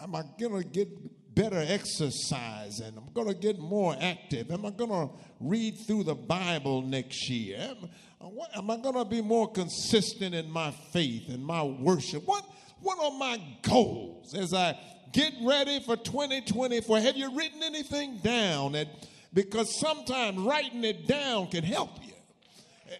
am 0.00 0.14
I 0.14 0.22
going 0.38 0.62
to 0.62 0.68
get 0.68 0.88
better 1.34 1.64
exercise? 1.66 2.80
And 2.80 2.96
I'm 2.96 3.12
going 3.12 3.28
to 3.28 3.34
get 3.34 3.58
more 3.58 3.96
active? 4.00 4.50
Am 4.50 4.66
I 4.66 4.70
going 4.70 4.90
to 4.90 5.10
read 5.40 5.78
through 5.78 6.04
the 6.04 6.14
Bible 6.14 6.82
next 6.82 7.28
year? 7.28 7.56
Am, 7.60 7.88
Uh, 8.24 8.28
what, 8.28 8.56
am 8.56 8.70
I 8.70 8.76
going 8.78 8.94
to 8.94 9.04
be 9.04 9.20
more 9.20 9.50
consistent 9.50 10.34
in 10.34 10.50
my 10.50 10.70
faith 10.70 11.28
and 11.28 11.44
my 11.44 11.62
worship? 11.62 12.26
What, 12.26 12.44
what 12.80 12.98
are 12.98 13.18
my 13.18 13.38
goals 13.62 14.32
as 14.34 14.54
I 14.54 14.78
get 15.12 15.34
ready 15.42 15.80
for 15.80 15.96
2024? 15.96 17.00
Have 17.00 17.16
you 17.16 17.36
written 17.36 17.62
anything 17.62 18.18
down? 18.22 18.72
That, 18.72 18.88
because 19.34 19.78
sometimes 19.78 20.38
writing 20.38 20.84
it 20.84 21.06
down 21.06 21.48
can 21.48 21.64
help 21.64 21.90
you 22.02 22.13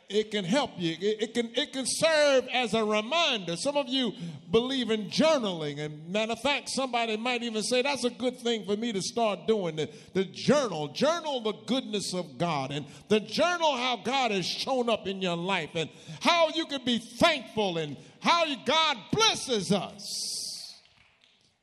it 0.08 0.30
can 0.30 0.44
help 0.44 0.70
you. 0.76 0.96
It, 1.00 1.34
can 1.34 1.50
it 1.54 1.72
can 1.72 1.84
serve 1.86 2.48
as 2.52 2.74
a 2.74 2.84
reminder. 2.84 3.56
Some 3.56 3.76
of 3.76 3.88
you 3.88 4.12
believe 4.50 4.90
in 4.90 5.08
journaling, 5.10 5.78
and 5.78 6.08
matter 6.08 6.32
of 6.32 6.40
fact, 6.40 6.70
somebody 6.70 7.16
might 7.16 7.42
even 7.42 7.62
say 7.62 7.82
that's 7.82 8.04
a 8.04 8.10
good 8.10 8.38
thing 8.40 8.64
for 8.64 8.76
me 8.76 8.92
to 8.92 9.02
start 9.02 9.46
doing. 9.46 9.76
The, 9.76 9.90
the 10.14 10.24
journal, 10.24 10.88
journal 10.88 11.40
the 11.40 11.52
goodness 11.66 12.14
of 12.14 12.38
God, 12.38 12.70
and 12.70 12.86
the 13.08 13.20
journal 13.20 13.76
how 13.76 13.96
God 14.04 14.30
has 14.30 14.46
shown 14.46 14.88
up 14.88 15.06
in 15.06 15.20
your 15.20 15.36
life, 15.36 15.70
and 15.74 15.90
how 16.20 16.48
you 16.54 16.66
can 16.66 16.84
be 16.84 16.98
thankful, 16.98 17.78
and 17.78 17.96
how 18.20 18.44
God 18.64 18.96
blesses 19.12 19.70
us. 19.70 20.80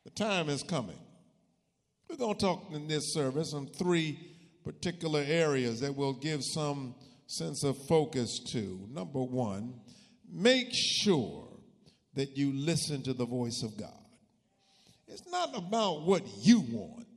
The 0.04 0.12
time 0.12 0.50
is 0.50 0.64
coming. 0.64 1.00
We're 2.10 2.18
going 2.18 2.36
to 2.36 2.46
talk 2.46 2.72
in 2.72 2.88
this 2.88 3.14
service 3.14 3.54
on 3.54 3.68
three 3.68 4.20
particular 4.64 5.24
areas 5.26 5.80
that 5.80 5.96
will 5.96 6.14
give 6.14 6.44
some 6.44 6.94
sense 7.32 7.64
of 7.64 7.78
focus 7.88 8.40
to. 8.40 8.88
Number 8.92 9.24
one, 9.24 9.74
make 10.30 10.68
sure 10.72 11.48
that 12.14 12.38
you 12.38 12.52
listen 12.54 13.02
to 13.04 13.14
the 13.14 13.26
voice 13.26 13.64
of 13.64 13.78
God. 13.78 13.90
It's 15.08 15.26
not 15.32 15.56
about 15.56 16.06
what 16.06 16.24
you 16.42 16.60
want. 16.60 17.08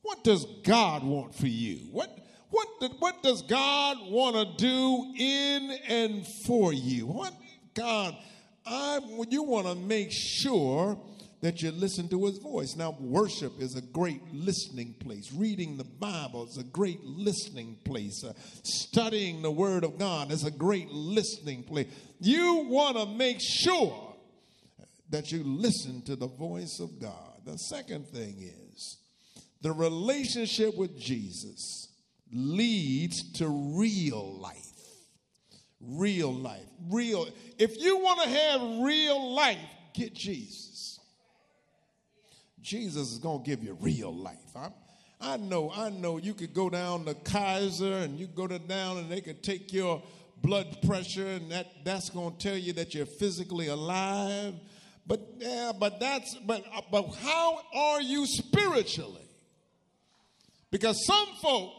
What 0.00 0.24
does 0.24 0.46
God 0.64 1.04
want 1.04 1.34
for 1.34 1.46
you? 1.46 1.88
What, 1.90 2.18
what, 2.50 2.68
what 2.98 3.22
does 3.22 3.42
God 3.42 3.98
want 4.10 4.36
to 4.36 4.64
do 4.64 5.12
in 5.18 5.78
and 5.88 6.26
for 6.26 6.72
you? 6.72 7.06
What 7.06 7.34
God, 7.74 8.16
I, 8.64 9.00
you 9.28 9.42
want 9.42 9.66
to 9.66 9.74
make 9.74 10.10
sure 10.10 10.98
that 11.44 11.60
you 11.60 11.70
listen 11.72 12.08
to 12.08 12.24
his 12.24 12.38
voice. 12.38 12.74
Now, 12.74 12.96
worship 12.98 13.60
is 13.60 13.76
a 13.76 13.82
great 13.82 14.22
listening 14.32 14.94
place. 14.98 15.30
Reading 15.30 15.76
the 15.76 15.84
Bible 15.84 16.46
is 16.48 16.56
a 16.56 16.64
great 16.64 17.04
listening 17.04 17.76
place. 17.84 18.24
Uh, 18.24 18.32
studying 18.62 19.42
the 19.42 19.50
Word 19.50 19.84
of 19.84 19.98
God 19.98 20.32
is 20.32 20.44
a 20.44 20.50
great 20.50 20.88
listening 20.90 21.62
place. 21.62 21.88
You 22.18 22.64
want 22.70 22.96
to 22.96 23.04
make 23.04 23.42
sure 23.42 24.16
that 25.10 25.32
you 25.32 25.44
listen 25.44 26.00
to 26.06 26.16
the 26.16 26.28
voice 26.28 26.80
of 26.80 26.98
God. 26.98 27.42
The 27.44 27.58
second 27.58 28.08
thing 28.08 28.36
is 28.40 28.96
the 29.60 29.72
relationship 29.72 30.74
with 30.78 30.98
Jesus 30.98 31.88
leads 32.32 33.32
to 33.34 33.48
real 33.48 34.38
life. 34.40 34.56
Real 35.82 36.32
life. 36.32 36.64
Real. 36.88 37.28
If 37.58 37.76
you 37.82 37.98
want 37.98 38.22
to 38.22 38.30
have 38.30 38.82
real 38.82 39.34
life, 39.34 39.58
get 39.92 40.14
Jesus. 40.14 40.73
Jesus 42.64 43.12
is 43.12 43.18
going 43.18 43.44
to 43.44 43.48
give 43.48 43.62
you 43.62 43.76
real 43.80 44.12
life. 44.12 44.56
I, 44.56 44.70
I 45.20 45.36
know, 45.36 45.70
I 45.70 45.90
know 45.90 46.16
you 46.16 46.32
could 46.32 46.54
go 46.54 46.70
down 46.70 47.04
to 47.04 47.14
Kaiser 47.14 47.92
and 47.92 48.18
you 48.18 48.26
go 48.26 48.46
to 48.46 48.58
down 48.58 48.96
and 48.96 49.12
they 49.12 49.20
could 49.20 49.42
take 49.42 49.70
your 49.72 50.02
blood 50.42 50.78
pressure 50.86 51.26
and 51.26 51.52
that, 51.52 51.66
that's 51.84 52.08
going 52.08 52.36
to 52.36 52.38
tell 52.38 52.56
you 52.56 52.72
that 52.72 52.94
you're 52.94 53.06
physically 53.06 53.68
alive. 53.68 54.54
But 55.06 55.20
yeah, 55.36 55.72
but 55.78 56.00
that's 56.00 56.34
but 56.46 56.64
uh, 56.74 56.80
but 56.90 57.14
how 57.16 57.60
are 57.74 58.00
you 58.00 58.26
spiritually? 58.26 59.28
Because 60.70 61.04
some 61.06 61.26
folk 61.42 61.70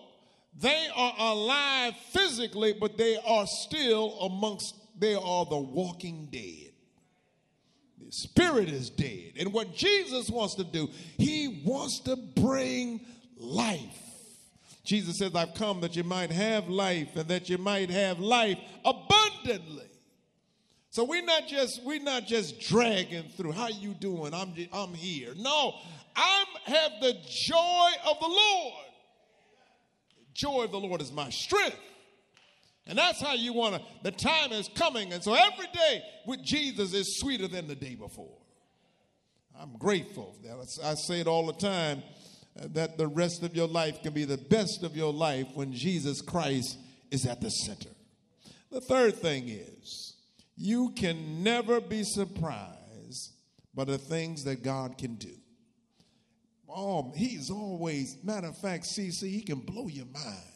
they 0.62 0.88
are 0.96 1.13
alive 1.18 1.96
physically, 2.13 2.75
but 2.80 2.98
they 2.98 3.18
are 3.27 3.46
still 3.48 4.20
amongst 4.20 4.75
they 5.00 5.15
are 5.15 5.46
the 5.46 5.58
walking 5.58 6.30
dead 6.32 6.64
spirit 8.12 8.69
is 8.69 8.89
dead. 8.89 9.33
And 9.38 9.53
what 9.53 9.75
Jesus 9.75 10.29
wants 10.29 10.55
to 10.55 10.63
do, 10.63 10.89
he 11.17 11.62
wants 11.65 12.00
to 12.01 12.15
bring 12.15 13.01
life. 13.38 14.01
Jesus 14.83 15.17
says, 15.17 15.33
I've 15.35 15.55
come 15.55 15.81
that 15.81 15.95
you 15.95 16.03
might 16.03 16.31
have 16.31 16.69
life 16.69 17.15
and 17.15 17.27
that 17.29 17.50
you 17.50 17.57
might 17.57 17.89
have 17.89 18.19
life 18.19 18.59
abundantly. 18.83 19.85
So 20.91 21.03
we're 21.03 21.25
not 21.25 21.47
just 21.47 21.83
we're 21.83 22.01
not 22.01 22.25
just 22.25 22.62
dragging 22.62 23.25
through. 23.35 23.51
How 23.51 23.67
you 23.67 23.93
doing? 23.93 24.33
I'm 24.33 24.53
I'm 24.71 24.93
here. 24.93 25.33
No, 25.35 25.74
I 26.15 26.45
have 26.63 26.91
the 27.01 27.17
joy 27.29 27.89
of 28.09 28.17
the 28.21 28.27
Lord. 28.27 28.85
The 30.17 30.25
joy 30.33 30.63
of 30.63 30.71
the 30.71 30.79
Lord 30.79 31.01
is 31.01 31.12
my 31.12 31.29
strength. 31.31 31.75
And 32.88 32.98
that's 32.98 33.20
how 33.20 33.34
you 33.34 33.54
want 33.54 33.75
to, 33.75 33.82
the 34.04 34.12
time 34.12 34.51
is 34.51 34.70
coming. 34.75 35.12
And 35.12 35.24
so 35.24 35.34
every 35.34 35.68
day 35.74 36.04
with 36.25 36.44
Jesus 36.44 36.94
is 36.94 37.20
sweeter 37.20 37.48
than 37.48 37.68
the 37.68 37.75
day 37.75 37.96
before. 37.96 38.38
I'm 39.60 39.77
grateful. 39.77 40.36
I 40.84 40.94
say 40.96 41.22
it 41.22 41.27
all 41.27 41.48
the 41.48 41.54
time 41.54 42.04
uh, 42.60 42.68
that 42.74 42.98
the 42.98 43.08
rest 43.08 43.42
of 43.44 43.56
your 43.56 43.68
life 43.68 44.04
can 44.04 44.13
be 44.13 44.25
the 44.25 44.38
best 44.38 44.84
of 44.84 44.96
your 44.96 45.13
life 45.13 45.48
when 45.56 45.74
Jesus 45.74 46.22
Christ 46.22 46.77
is 47.10 47.25
at 47.25 47.42
the 47.42 47.50
center. 47.50 47.89
The 48.72 48.82
third 48.82 49.15
thing 49.15 49.50
is 49.50 50.15
you 50.56 50.92
can 50.96 51.42
never 51.42 51.82
be 51.82 52.04
surprised 52.04 53.34
by 53.74 53.86
the 53.86 53.98
things 53.98 54.44
that 54.44 54.63
God 54.63 54.98
can 54.98 55.15
do. 55.15 55.34
Oh, 56.70 57.13
he's 57.15 57.50
always, 57.50 58.18
matter 58.24 58.48
of 58.48 58.58
fact, 58.58 58.86
CC, 58.86 59.30
he 59.30 59.42
can 59.42 59.60
blow 59.60 59.88
your 59.88 60.08
mind 60.08 60.54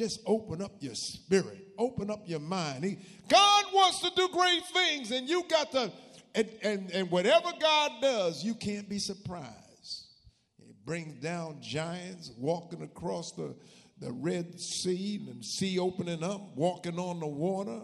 just 0.00 0.20
open 0.24 0.62
up 0.62 0.72
your 0.80 0.94
spirit, 0.94 1.68
open 1.76 2.10
up 2.10 2.22
your 2.24 2.40
mind. 2.40 2.82
He, 2.84 2.98
God 3.28 3.64
wants 3.74 4.00
to 4.00 4.10
do 4.16 4.28
great 4.32 4.64
things, 4.72 5.10
and 5.10 5.28
you 5.28 5.44
got 5.46 5.70
to, 5.72 5.92
and, 6.34 6.48
and, 6.62 6.90
and 6.92 7.10
whatever 7.10 7.50
God 7.60 7.92
does, 8.00 8.42
you 8.42 8.54
can't 8.54 8.88
be 8.88 8.98
surprised. 8.98 10.06
He 10.56 10.72
brings 10.86 11.22
down 11.22 11.58
giants 11.60 12.32
walking 12.38 12.82
across 12.82 13.32
the, 13.32 13.54
the 14.00 14.10
Red 14.10 14.58
Sea 14.58 15.20
and 15.30 15.44
sea 15.44 15.78
opening 15.78 16.24
up, 16.24 16.56
walking 16.56 16.98
on 16.98 17.20
the 17.20 17.26
water, 17.26 17.82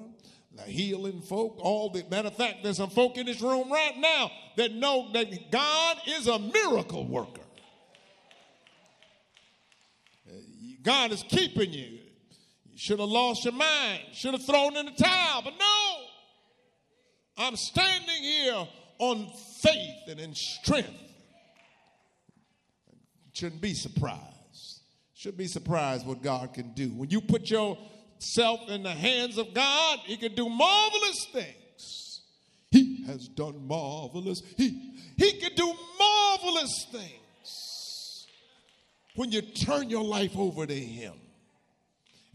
the 0.54 0.62
healing 0.62 1.20
folk. 1.20 1.58
All 1.60 1.90
the 1.90 2.02
matter 2.10 2.28
of 2.28 2.36
fact, 2.36 2.62
there's 2.62 2.78
some 2.78 2.88
folk 2.88 3.18
in 3.18 3.26
this 3.26 3.42
room 3.42 3.70
right 3.70 3.98
now 3.98 4.30
that 4.56 4.72
know 4.72 5.10
that 5.12 5.50
God 5.52 5.98
is 6.06 6.28
a 6.28 6.38
miracle 6.38 7.06
worker. 7.06 7.42
Uh, 10.26 10.32
God 10.82 11.12
is 11.12 11.22
keeping 11.28 11.74
you. 11.74 11.98
Should 12.76 13.00
have 13.00 13.08
lost 13.08 13.44
your 13.44 13.54
mind, 13.54 14.02
should 14.12 14.34
have 14.34 14.44
thrown 14.44 14.76
in 14.76 14.84
the 14.84 14.92
towel, 14.92 15.40
but 15.42 15.54
no. 15.58 15.96
I'm 17.38 17.56
standing 17.56 18.22
here 18.22 18.68
on 18.98 19.30
faith 19.62 20.08
and 20.08 20.20
in 20.20 20.34
strength. 20.34 20.90
Shouldn't 23.32 23.62
be 23.62 23.72
surprised. 23.72 24.82
Should 25.14 25.38
be 25.38 25.46
surprised 25.46 26.06
what 26.06 26.22
God 26.22 26.52
can 26.52 26.72
do. 26.74 26.88
When 26.88 27.08
you 27.08 27.22
put 27.22 27.48
yourself 27.48 28.68
in 28.68 28.82
the 28.82 28.90
hands 28.90 29.38
of 29.38 29.54
God, 29.54 30.00
He 30.04 30.18
can 30.18 30.34
do 30.34 30.46
marvelous 30.46 31.26
things. 31.32 32.20
He 32.70 33.04
has 33.06 33.26
done 33.28 33.66
marvelous. 33.66 34.42
He, 34.58 34.92
he 35.16 35.32
can 35.32 35.54
do 35.54 35.72
marvelous 35.98 36.86
things 36.92 38.26
when 39.14 39.32
you 39.32 39.40
turn 39.40 39.88
your 39.88 40.04
life 40.04 40.36
over 40.36 40.66
to 40.66 40.74
Him. 40.74 41.14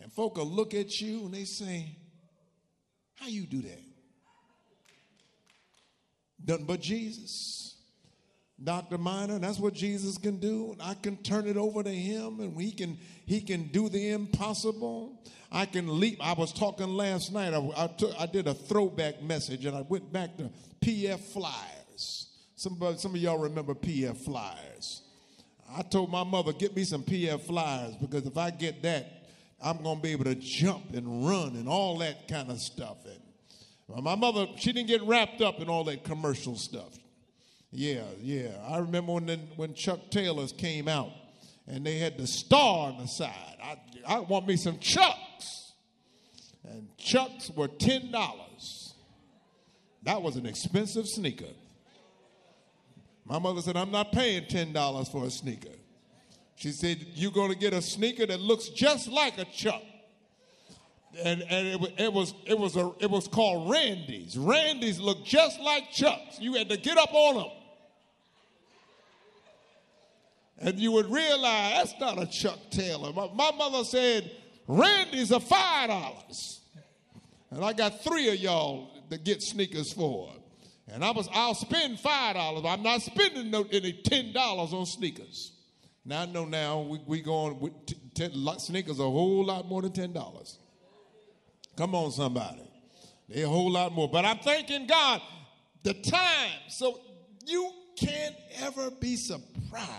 And 0.02 0.12
folk 0.12 0.38
will 0.38 0.46
look 0.46 0.74
at 0.74 1.00
you 1.00 1.26
and 1.26 1.34
they 1.34 1.46
say, 1.46 1.96
How 3.16 3.28
you 3.28 3.46
do 3.46 3.62
that? 3.62 3.82
Nothing 6.46 6.66
but 6.66 6.82
Jesus. 6.82 7.76
Dr. 8.64 9.00
Miner, 9.00 9.40
that's 9.40 9.58
what 9.58 9.74
Jesus 9.74 10.20
can 10.20 10.38
do. 10.38 10.76
I 10.80 10.94
can 10.94 11.18
turn 11.18 11.48
it 11.48 11.58
over 11.58 11.82
to 11.82 11.90
him 11.90 12.40
and 12.40 12.60
he 12.60 12.72
can 12.72 12.98
he 13.26 13.42
can 13.42 13.68
do 13.68 13.90
the 13.90 14.12
impossible. 14.12 15.24
I 15.52 15.66
can 15.66 16.00
leap. 16.00 16.20
I 16.22 16.34
was 16.34 16.54
talking 16.54 16.88
last 16.88 17.34
night. 17.34 17.54
I, 17.54 17.58
I, 17.76 17.88
took, 17.88 18.14
I 18.20 18.26
did 18.26 18.48
a 18.48 18.54
throwback 18.54 19.22
message 19.22 19.66
and 19.66 19.76
I 19.76 19.82
went 19.82 20.12
back 20.14 20.38
to 20.38 20.50
PF 20.82 21.20
Flyers. 21.20 22.28
Some, 22.56 22.78
some 22.98 23.16
of 23.16 23.18
y'all 23.18 23.38
remember 23.40 23.74
PF 23.74 24.18
Flyers. 24.18 25.02
I 25.76 25.82
told 25.84 26.12
my 26.12 26.24
mother, 26.24 26.54
get 26.54 26.76
me 26.76 26.84
some 26.84 27.04
PF 27.04 27.42
Flyers 27.42 27.96
because 27.96 28.26
if 28.26 28.38
I 28.38 28.52
get 28.52 28.82
that, 28.84 29.21
I'm 29.64 29.84
going 29.84 29.98
to 29.98 30.02
be 30.02 30.12
able 30.12 30.26
to 30.26 30.36
jump 30.36 30.94
and 30.94 31.26
run 31.28 31.56
and 31.56 31.68
all 31.68 31.98
that 32.00 32.28
kind 32.28 32.50
of 32.50 32.60
stuff. 32.60 32.98
And 33.06 34.04
my 34.04 34.16
mother, 34.16 34.48
she 34.58 34.72
didn't 34.72 34.88
get 34.88 35.04
wrapped 35.04 35.42
up 35.42 35.60
in 35.60 35.70
all 35.70 35.84
that 35.86 36.04
commercial 36.04 36.56
stuff. 36.56 36.98
Yeah, 37.72 38.04
yeah. 38.22 38.50
I 38.68 38.80
remember 38.80 39.14
when 39.14 39.28
when 39.56 39.74
Chuck 39.74 40.00
Taylors 40.10 40.52
came 40.52 40.88
out 40.88 41.12
and 41.68 41.86
they 41.86 42.00
had 42.00 42.18
the 42.18 42.28
star 42.28 42.92
on 42.92 42.98
the 42.98 43.08
side. 43.08 43.58
I, 43.64 43.78
I 44.08 44.20
want 44.20 44.48
me 44.48 44.58
some 44.58 44.80
Chucks. 44.80 45.74
And 46.64 46.88
Chucks 46.98 47.50
were 47.56 47.68
$10. 47.68 48.12
That 50.04 50.22
was 50.22 50.36
an 50.36 50.46
expensive 50.46 51.08
sneaker. 51.08 51.54
My 53.26 53.40
mother 53.40 53.62
said, 53.62 53.78
I'm 53.78 53.92
not 53.92 54.12
paying 54.12 54.44
$10 54.44 55.12
for 55.12 55.26
a 55.26 55.32
sneaker. 55.32 55.70
She 56.62 56.72
said, 56.72 57.04
You're 57.16 57.32
going 57.32 57.50
to 57.50 57.58
get 57.58 57.74
a 57.74 57.82
sneaker 57.82 58.24
that 58.28 58.40
looks 58.40 58.70
just 58.70 59.08
like 59.08 59.40
a 59.40 59.46
Chuck. 59.46 59.82
And, 61.24 61.42
and 61.50 61.68
it, 61.68 61.94
it, 61.98 62.14
was 62.14 62.36
it 62.46 62.58
was 62.58 62.76
a 62.76 62.92
it 63.00 63.10
was 63.10 63.28
called 63.28 63.72
Randy's. 63.72 64.38
Randy's 64.38 65.00
looked 65.00 65.26
just 65.26 65.60
like 65.60 65.90
Chucks. 65.92 66.40
You 66.40 66.54
had 66.54 66.70
to 66.70 66.78
get 66.78 67.00
up 67.00 67.12
on 67.16 67.36
them. 67.38 67.52
And 70.60 70.78
you 70.78 70.92
would 70.92 71.12
realize 71.12 71.74
that's 71.74 72.00
not 72.00 72.22
a 72.22 72.28
Chuck 72.28 72.60
Taylor. 72.70 73.12
My, 73.12 73.28
my 73.34 73.52
mother 73.58 73.84
said, 73.84 74.30
Randy's 74.68 75.32
are 75.32 75.40
five 75.40 75.90
dollars. 75.90 76.60
And 77.50 77.66
I 77.66 77.74
got 77.74 78.04
three 78.04 78.30
of 78.30 78.36
y'all 78.36 78.92
to 79.10 79.18
get 79.18 79.42
sneakers 79.42 79.92
for. 79.92 80.32
And 80.88 81.04
I 81.04 81.10
was, 81.10 81.28
I'll 81.34 81.56
spend 81.56 82.00
five 82.00 82.36
dollars. 82.36 82.66
I'm 82.68 82.84
not 82.84 83.02
spending 83.02 83.50
no, 83.50 83.66
any 83.72 83.94
ten 83.94 84.32
dollars 84.32 84.74
on 84.74 84.86
sneakers. 84.86 85.54
Now 86.04 86.22
I 86.22 86.26
know 86.26 86.46
now 86.46 86.82
we 86.82 87.00
we 87.06 87.22
going 87.22 87.60
with 87.60 87.86
t- 87.86 87.96
ten, 88.16 88.32
sneakers 88.60 89.00
a 89.00 89.04
whole 89.04 89.46
lot 89.46 89.68
more 89.68 89.82
than 89.82 89.92
ten 89.92 90.14
dollars. 90.14 90.58
Come 91.78 91.96
on, 91.96 92.12
somebody, 92.12 92.64
they 93.30 93.44
a 93.44 93.48
whole 93.48 93.72
lot 93.72 93.94
more. 93.94 94.10
But 94.10 94.26
I'm 94.26 94.40
thanking 94.40 94.88
God 94.88 95.22
the 95.84 95.94
time, 95.94 96.60
so 96.70 97.00
you 97.46 97.72
can't 97.98 98.36
ever 98.62 98.90
be 98.92 99.16
surprised 99.16 99.90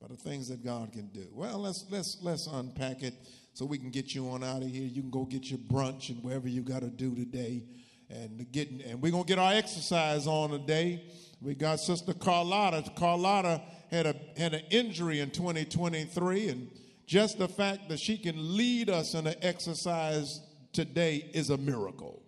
by 0.00 0.08
the 0.08 0.16
things 0.16 0.48
that 0.48 0.64
God 0.64 0.92
can 0.92 1.08
do. 1.08 1.28
Well, 1.32 1.58
let's 1.58 1.86
let's 1.90 2.18
let's 2.22 2.46
unpack 2.48 3.02
it 3.02 3.14
so 3.54 3.64
we 3.64 3.78
can 3.78 3.90
get 3.90 4.14
you 4.14 4.28
on 4.28 4.42
out 4.42 4.62
of 4.62 4.68
here. 4.68 4.86
You 4.86 5.02
can 5.02 5.10
go 5.10 5.24
get 5.24 5.50
your 5.50 5.60
brunch 5.60 6.10
and 6.10 6.22
whatever 6.22 6.48
you 6.48 6.62
got 6.62 6.80
to 6.80 6.90
do 6.90 7.14
today, 7.14 7.62
and 8.10 8.44
get 8.50 8.70
and 8.70 9.00
we're 9.00 9.12
gonna 9.12 9.24
get 9.24 9.38
our 9.38 9.52
exercise 9.52 10.26
on 10.26 10.50
today. 10.50 11.04
We 11.40 11.54
got 11.54 11.78
Sister 11.78 12.12
Carlotta. 12.12 12.90
Carlotta 12.96 13.62
had 13.90 14.06
a 14.06 14.14
had 14.36 14.54
an 14.54 14.62
injury 14.70 15.20
in 15.20 15.30
2023, 15.30 16.48
and 16.48 16.70
just 17.06 17.38
the 17.38 17.48
fact 17.48 17.88
that 17.88 17.98
she 17.98 18.18
can 18.18 18.56
lead 18.56 18.90
us 18.90 19.14
in 19.14 19.26
an 19.26 19.34
exercise 19.42 20.40
today 20.72 21.30
is 21.32 21.50
a 21.50 21.56
miracle. 21.56 22.22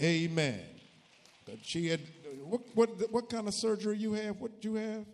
Amen. 0.00 0.60
But 1.46 1.56
she 1.62 1.88
had 1.88 2.00
what 2.44 2.60
what 2.74 3.12
what 3.12 3.30
kind 3.30 3.48
of 3.48 3.54
surgery 3.54 3.96
you 3.96 4.12
have? 4.12 4.40
What 4.40 4.60
did 4.60 4.64
you 4.64 4.74
have? 4.76 5.04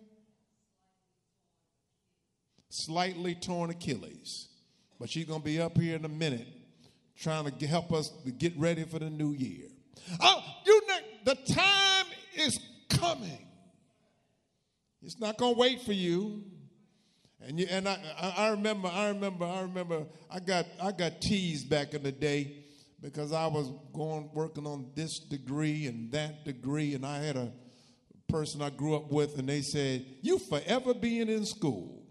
Slightly 2.70 3.34
torn 3.34 3.70
Achilles. 3.70 4.48
But 4.98 5.10
she's 5.10 5.24
gonna 5.24 5.42
be 5.42 5.60
up 5.60 5.78
here 5.78 5.96
in 5.96 6.04
a 6.04 6.08
minute 6.08 6.48
trying 7.16 7.50
to 7.50 7.66
help 7.66 7.92
us 7.92 8.10
to 8.24 8.30
get 8.30 8.56
ready 8.56 8.84
for 8.84 8.98
the 8.98 9.10
new 9.10 9.32
year. 9.32 9.66
Oh, 10.20 10.42
you 10.64 10.80
know, 10.86 10.98
the 11.24 11.34
time 11.52 12.06
is 12.36 12.60
coming. 12.88 13.47
It's 15.02 15.18
not 15.20 15.38
going 15.38 15.54
to 15.54 15.60
wait 15.60 15.82
for 15.82 15.92
you. 15.92 16.44
And 17.40 17.58
you, 17.60 17.66
and 17.70 17.88
I, 17.88 17.98
I 18.36 18.48
remember, 18.48 18.88
I 18.88 19.08
remember, 19.08 19.44
I 19.44 19.60
remember, 19.60 20.06
I 20.30 20.40
got, 20.40 20.66
I 20.82 20.90
got 20.90 21.20
teased 21.20 21.70
back 21.70 21.94
in 21.94 22.02
the 22.02 22.10
day 22.12 22.64
because 23.00 23.32
I 23.32 23.46
was 23.46 23.70
going 23.92 24.30
working 24.32 24.66
on 24.66 24.90
this 24.94 25.18
degree 25.20 25.86
and 25.86 26.10
that 26.12 26.44
degree, 26.44 26.94
and 26.94 27.06
I 27.06 27.18
had 27.18 27.36
a 27.36 27.52
person 28.28 28.60
I 28.60 28.70
grew 28.70 28.96
up 28.96 29.10
with, 29.10 29.38
and 29.38 29.48
they 29.48 29.62
said, 29.62 30.04
"You 30.20 30.38
forever 30.38 30.94
being 30.94 31.28
in 31.28 31.44
school," 31.46 32.02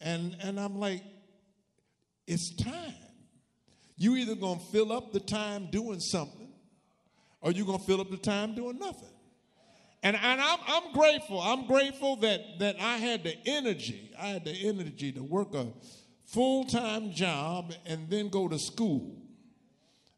and 0.00 0.36
and 0.42 0.60
I'm 0.60 0.78
like, 0.78 1.02
it's 2.26 2.54
time. 2.56 2.94
You 3.96 4.16
either 4.16 4.34
gonna 4.34 4.60
fill 4.72 4.92
up 4.92 5.12
the 5.12 5.20
time 5.20 5.68
doing 5.70 6.00
something, 6.00 6.52
or 7.40 7.52
you 7.52 7.64
gonna 7.64 7.78
fill 7.78 8.00
up 8.00 8.10
the 8.10 8.16
time 8.16 8.54
doing 8.54 8.78
nothing. 8.78 9.13
And, 10.04 10.16
and 10.16 10.40
I'm, 10.40 10.58
I'm 10.66 10.92
grateful. 10.92 11.40
I'm 11.40 11.66
grateful 11.66 12.16
that, 12.16 12.58
that 12.58 12.76
I 12.78 12.98
had 12.98 13.24
the 13.24 13.34
energy. 13.46 14.12
I 14.20 14.28
had 14.28 14.44
the 14.44 14.52
energy 14.52 15.10
to 15.12 15.22
work 15.22 15.54
a 15.54 15.68
full 16.26 16.66
time 16.66 17.10
job 17.10 17.72
and 17.86 18.10
then 18.10 18.28
go 18.28 18.46
to 18.46 18.58
school. 18.58 19.16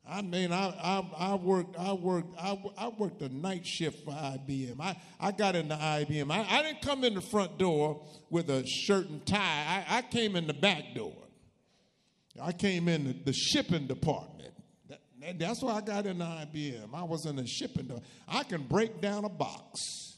I 0.08 0.22
mean, 0.22 0.52
I, 0.52 0.68
I, 0.68 1.30
I 1.30 1.34
worked, 1.36 1.76
I 1.78 1.92
worked, 1.92 2.36
I, 2.36 2.60
I 2.76 2.88
worked 2.88 3.22
a 3.22 3.28
night 3.28 3.64
shift 3.64 4.04
for 4.04 4.10
IBM. 4.10 4.80
I, 4.80 4.96
I 5.20 5.30
got 5.30 5.54
into 5.54 5.76
IBM. 5.76 6.32
I, 6.32 6.46
I 6.48 6.62
didn't 6.62 6.82
come 6.82 7.04
in 7.04 7.14
the 7.14 7.20
front 7.20 7.56
door 7.56 8.04
with 8.28 8.50
a 8.50 8.66
shirt 8.66 9.08
and 9.08 9.24
tie. 9.24 9.84
I, 9.88 9.98
I 9.98 10.02
came 10.02 10.34
in 10.34 10.48
the 10.48 10.54
back 10.54 10.94
door. 10.96 11.16
I 12.42 12.50
came 12.50 12.88
in 12.88 13.04
the, 13.04 13.12
the 13.26 13.32
shipping 13.32 13.86
department. 13.86 14.52
That's 15.34 15.62
why 15.62 15.74
I 15.74 15.80
got 15.80 16.06
an 16.06 16.18
IBM. 16.18 16.94
I 16.94 17.02
was 17.02 17.26
in 17.26 17.36
the 17.36 17.46
shipping. 17.46 17.86
Door. 17.86 18.00
I 18.28 18.44
can 18.44 18.62
break 18.62 19.00
down 19.00 19.24
a 19.24 19.28
box. 19.28 20.16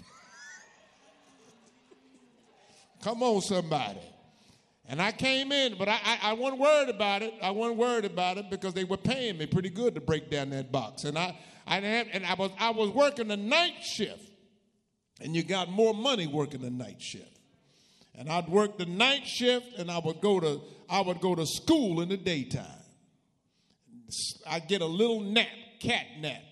Come 3.02 3.22
on, 3.22 3.42
somebody. 3.42 4.00
And 4.90 5.02
I 5.02 5.12
came 5.12 5.52
in, 5.52 5.76
but 5.76 5.88
I, 5.88 5.98
I, 6.02 6.18
I, 6.22 6.32
wasn't 6.32 6.62
worried 6.62 6.88
about 6.88 7.20
it. 7.20 7.34
I 7.42 7.50
wasn't 7.50 7.76
worried 7.76 8.06
about 8.06 8.38
it 8.38 8.48
because 8.48 8.72
they 8.72 8.84
were 8.84 8.96
paying 8.96 9.36
me 9.36 9.44
pretty 9.44 9.68
good 9.68 9.94
to 9.96 10.00
break 10.00 10.30
down 10.30 10.48
that 10.50 10.72
box. 10.72 11.04
And 11.04 11.18
I, 11.18 11.36
I 11.66 11.80
had, 11.80 12.06
and 12.14 12.24
I 12.24 12.32
was 12.32 12.50
I 12.58 12.70
was 12.70 12.88
working 12.90 13.28
the 13.28 13.36
night 13.36 13.82
shift, 13.82 14.30
and 15.20 15.36
you 15.36 15.42
got 15.42 15.68
more 15.68 15.92
money 15.92 16.26
working 16.26 16.62
the 16.62 16.70
night 16.70 17.02
shift. 17.02 17.38
And 18.14 18.30
I'd 18.30 18.48
work 18.48 18.78
the 18.78 18.86
night 18.86 19.26
shift, 19.26 19.78
and 19.78 19.90
I 19.90 19.98
would 19.98 20.22
go 20.22 20.40
to 20.40 20.62
I 20.88 21.02
would 21.02 21.20
go 21.20 21.34
to 21.34 21.44
school 21.44 22.00
in 22.00 22.08
the 22.08 22.16
daytime. 22.16 22.77
I 24.46 24.60
get 24.60 24.80
a 24.80 24.86
little 24.86 25.20
nap, 25.20 25.46
cat 25.80 26.06
nap, 26.20 26.42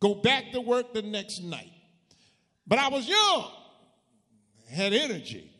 go 0.00 0.14
back 0.14 0.52
to 0.52 0.60
work 0.60 0.94
the 0.94 1.02
next 1.02 1.42
night. 1.42 1.72
But 2.66 2.78
I 2.78 2.88
was 2.88 3.08
young, 3.08 3.50
had 4.72 4.92
energy. 4.92 5.50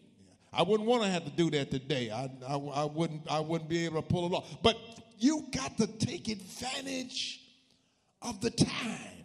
I 0.52 0.62
wouldn't 0.62 0.88
want 0.88 1.02
to 1.02 1.08
have 1.08 1.24
to 1.24 1.30
do 1.30 1.50
that 1.50 1.70
today. 1.70 2.10
I, 2.10 2.30
I, 2.46 2.56
I, 2.56 2.84
wouldn't, 2.84 3.30
I 3.30 3.40
wouldn't 3.40 3.70
be 3.70 3.84
able 3.84 4.02
to 4.02 4.08
pull 4.08 4.26
it 4.26 4.32
off. 4.34 4.62
But 4.62 4.76
you 5.18 5.46
got 5.52 5.76
to 5.78 5.86
take 5.86 6.28
advantage 6.28 7.40
of 8.22 8.40
the 8.40 8.50
time. 8.50 9.24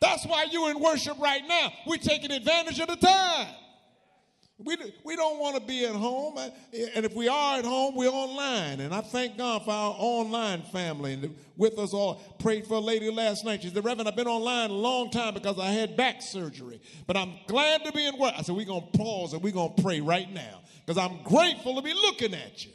That's 0.00 0.24
why 0.24 0.46
you're 0.50 0.70
in 0.70 0.80
worship 0.80 1.18
right 1.18 1.42
now. 1.46 1.72
We're 1.86 1.98
taking 1.98 2.30
advantage 2.30 2.80
of 2.80 2.88
the 2.88 2.96
time. 2.96 3.48
We, 4.64 4.76
we 5.04 5.16
don't 5.16 5.38
want 5.38 5.56
to 5.56 5.62
be 5.66 5.86
at 5.86 5.94
home. 5.94 6.36
And 6.38 7.04
if 7.04 7.14
we 7.14 7.28
are 7.28 7.58
at 7.58 7.64
home, 7.64 7.94
we're 7.94 8.10
online. 8.10 8.80
And 8.80 8.94
I 8.94 9.00
thank 9.00 9.38
God 9.38 9.64
for 9.64 9.70
our 9.70 9.94
online 9.98 10.62
family 10.62 11.14
and 11.14 11.34
with 11.56 11.78
us 11.78 11.94
all. 11.94 12.16
Prayed 12.38 12.66
for 12.66 12.74
a 12.74 12.80
lady 12.80 13.10
last 13.10 13.44
night. 13.44 13.62
She 13.62 13.70
said, 13.70 13.84
Reverend, 13.84 14.08
I've 14.08 14.16
been 14.16 14.26
online 14.26 14.70
a 14.70 14.74
long 14.74 15.10
time 15.10 15.34
because 15.34 15.58
I 15.58 15.70
had 15.70 15.96
back 15.96 16.20
surgery. 16.20 16.80
But 17.06 17.16
I'm 17.16 17.32
glad 17.46 17.84
to 17.84 17.92
be 17.92 18.06
in 18.06 18.18
work. 18.18 18.34
I 18.36 18.42
said, 18.42 18.54
we're 18.54 18.66
going 18.66 18.90
to 18.90 18.98
pause 18.98 19.32
and 19.32 19.42
we're 19.42 19.52
going 19.52 19.74
to 19.74 19.82
pray 19.82 20.00
right 20.00 20.30
now 20.30 20.60
because 20.84 20.98
I'm 20.98 21.22
grateful 21.22 21.76
to 21.76 21.82
be 21.82 21.94
looking 21.94 22.34
at 22.34 22.64
you. 22.64 22.72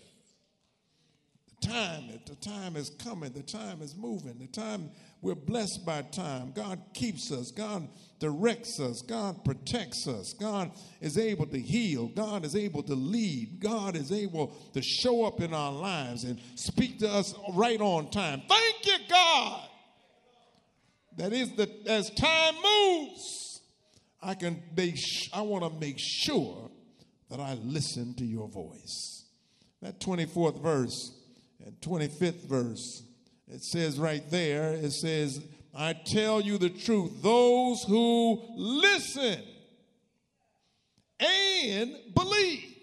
The 1.61 1.67
time, 1.67 2.03
the 2.25 2.35
time 2.35 2.75
is 2.75 2.89
coming. 2.89 3.31
The 3.31 3.43
time 3.43 3.81
is 3.81 3.95
moving. 3.95 4.37
The 4.39 4.47
time 4.47 4.89
we're 5.25 5.33
blessed 5.33 5.83
by 5.87 6.03
time. 6.03 6.51
God 6.53 6.79
keeps 6.93 7.31
us. 7.31 7.49
God 7.49 7.87
directs 8.19 8.79
us. 8.79 9.01
God 9.01 9.43
protects 9.43 10.07
us. 10.07 10.33
God 10.33 10.69
is 11.01 11.17
able 11.17 11.47
to 11.47 11.59
heal. 11.59 12.09
God 12.09 12.45
is 12.45 12.55
able 12.55 12.83
to 12.83 12.93
lead. 12.93 13.59
God 13.59 13.95
is 13.95 14.11
able 14.11 14.55
to 14.73 14.83
show 14.83 15.25
up 15.25 15.41
in 15.41 15.51
our 15.51 15.71
lives 15.71 16.25
and 16.25 16.39
speak 16.53 16.99
to 16.99 17.09
us 17.09 17.33
right 17.55 17.81
on 17.81 18.11
time. 18.11 18.43
Thank 18.47 18.85
you, 18.85 18.97
God. 19.09 19.67
That 21.17 21.33
is 21.33 21.55
that 21.55 21.87
as 21.87 22.11
time 22.11 22.53
moves, 22.63 23.61
I 24.21 24.35
can 24.35 24.61
make 24.77 24.99
I 25.33 25.41
want 25.41 25.63
to 25.63 25.79
make 25.79 25.97
sure 25.97 26.69
that 27.31 27.39
I 27.39 27.55
listen 27.63 28.13
to 28.17 28.25
your 28.25 28.47
voice. 28.47 29.25
That 29.81 29.99
24th 29.99 30.61
verse 30.61 31.19
and 31.65 31.75
25th 31.81 32.45
verse, 32.47 33.01
it 33.47 33.63
says 33.63 33.99
right 33.99 34.23
there, 34.29 34.73
it 34.73 34.91
says, 34.91 35.41
I 35.73 35.93
tell 35.93 36.41
you 36.41 36.57
the 36.57 36.69
truth, 36.69 37.21
those 37.21 37.83
who 37.83 38.41
listen 38.55 39.41
and 41.19 41.95
believe. 42.13 42.75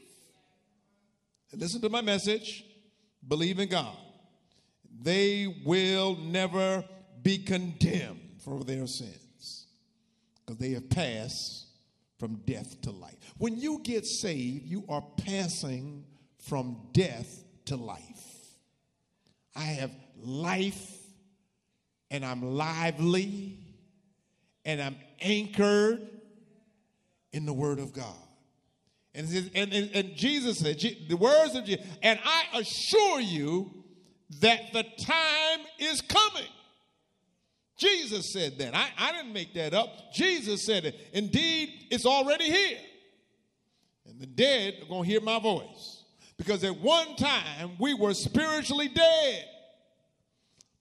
listen 1.55 1.81
to 1.81 1.88
my 1.88 2.01
message, 2.01 2.64
believe 3.27 3.59
in 3.59 3.68
God. 3.68 3.96
They 5.03 5.62
will 5.64 6.16
never 6.16 6.85
be 7.22 7.38
condemned 7.38 8.37
for 8.44 8.62
their 8.62 8.87
sins 8.87 9.66
because 10.44 10.59
they 10.59 10.70
have 10.70 10.88
passed 10.90 11.66
from 12.18 12.37
death 12.46 12.81
to 12.83 12.90
life. 12.90 13.16
When 13.38 13.57
you 13.57 13.81
get 13.83 14.07
saved, 14.07 14.66
you 14.66 14.85
are 14.88 15.05
passing 15.25 16.05
from 16.38 16.77
death 16.92 17.42
to 17.66 17.77
life. 17.77 18.01
I 19.57 19.62
have 19.62 19.90
life 20.23 20.91
and 22.11 22.25
I'm 22.25 22.43
lively 22.57 23.59
and 24.65 24.81
I'm 24.81 24.97
anchored 25.21 26.07
in 27.33 27.47
the 27.47 27.53
Word 27.53 27.79
of 27.79 27.93
God. 27.93 28.15
And, 29.15 29.29
and, 29.55 29.73
and, 29.73 30.17
Jesus 30.17 30.59
said, 30.59 30.79
the 31.09 31.17
words 31.17 31.55
of 31.55 31.65
Jesus, 31.67 31.85
and 32.03 32.19
I 32.25 32.61
assure 32.61 33.21
you 33.21 33.71
that 34.41 34.73
the 34.73 34.83
time 34.83 35.61
is 35.79 36.01
coming. 36.01 36.49
Jesus 37.77 38.33
said 38.33 38.59
that. 38.59 38.75
I, 38.75 38.89
I 38.97 39.13
didn't 39.13 39.33
make 39.33 39.53
that 39.55 39.75
up. 39.75 40.15
Jesus 40.15 40.65
said 40.65 40.85
it. 40.85 40.95
Indeed, 41.13 41.89
it's 41.91 42.07
already 42.07 42.45
here. 42.45 42.79
And 44.07 44.21
the 44.21 44.27
dead 44.27 44.75
are 44.83 44.87
going 44.87 45.03
to 45.03 45.09
hear 45.09 45.21
my 45.21 45.39
voice. 45.39 46.05
Because 46.37 46.65
at 46.65 46.79
one 46.79 47.17
time 47.17 47.73
we 47.79 47.95
were 47.95 48.15
spiritually 48.15 48.89
dead, 48.89 49.45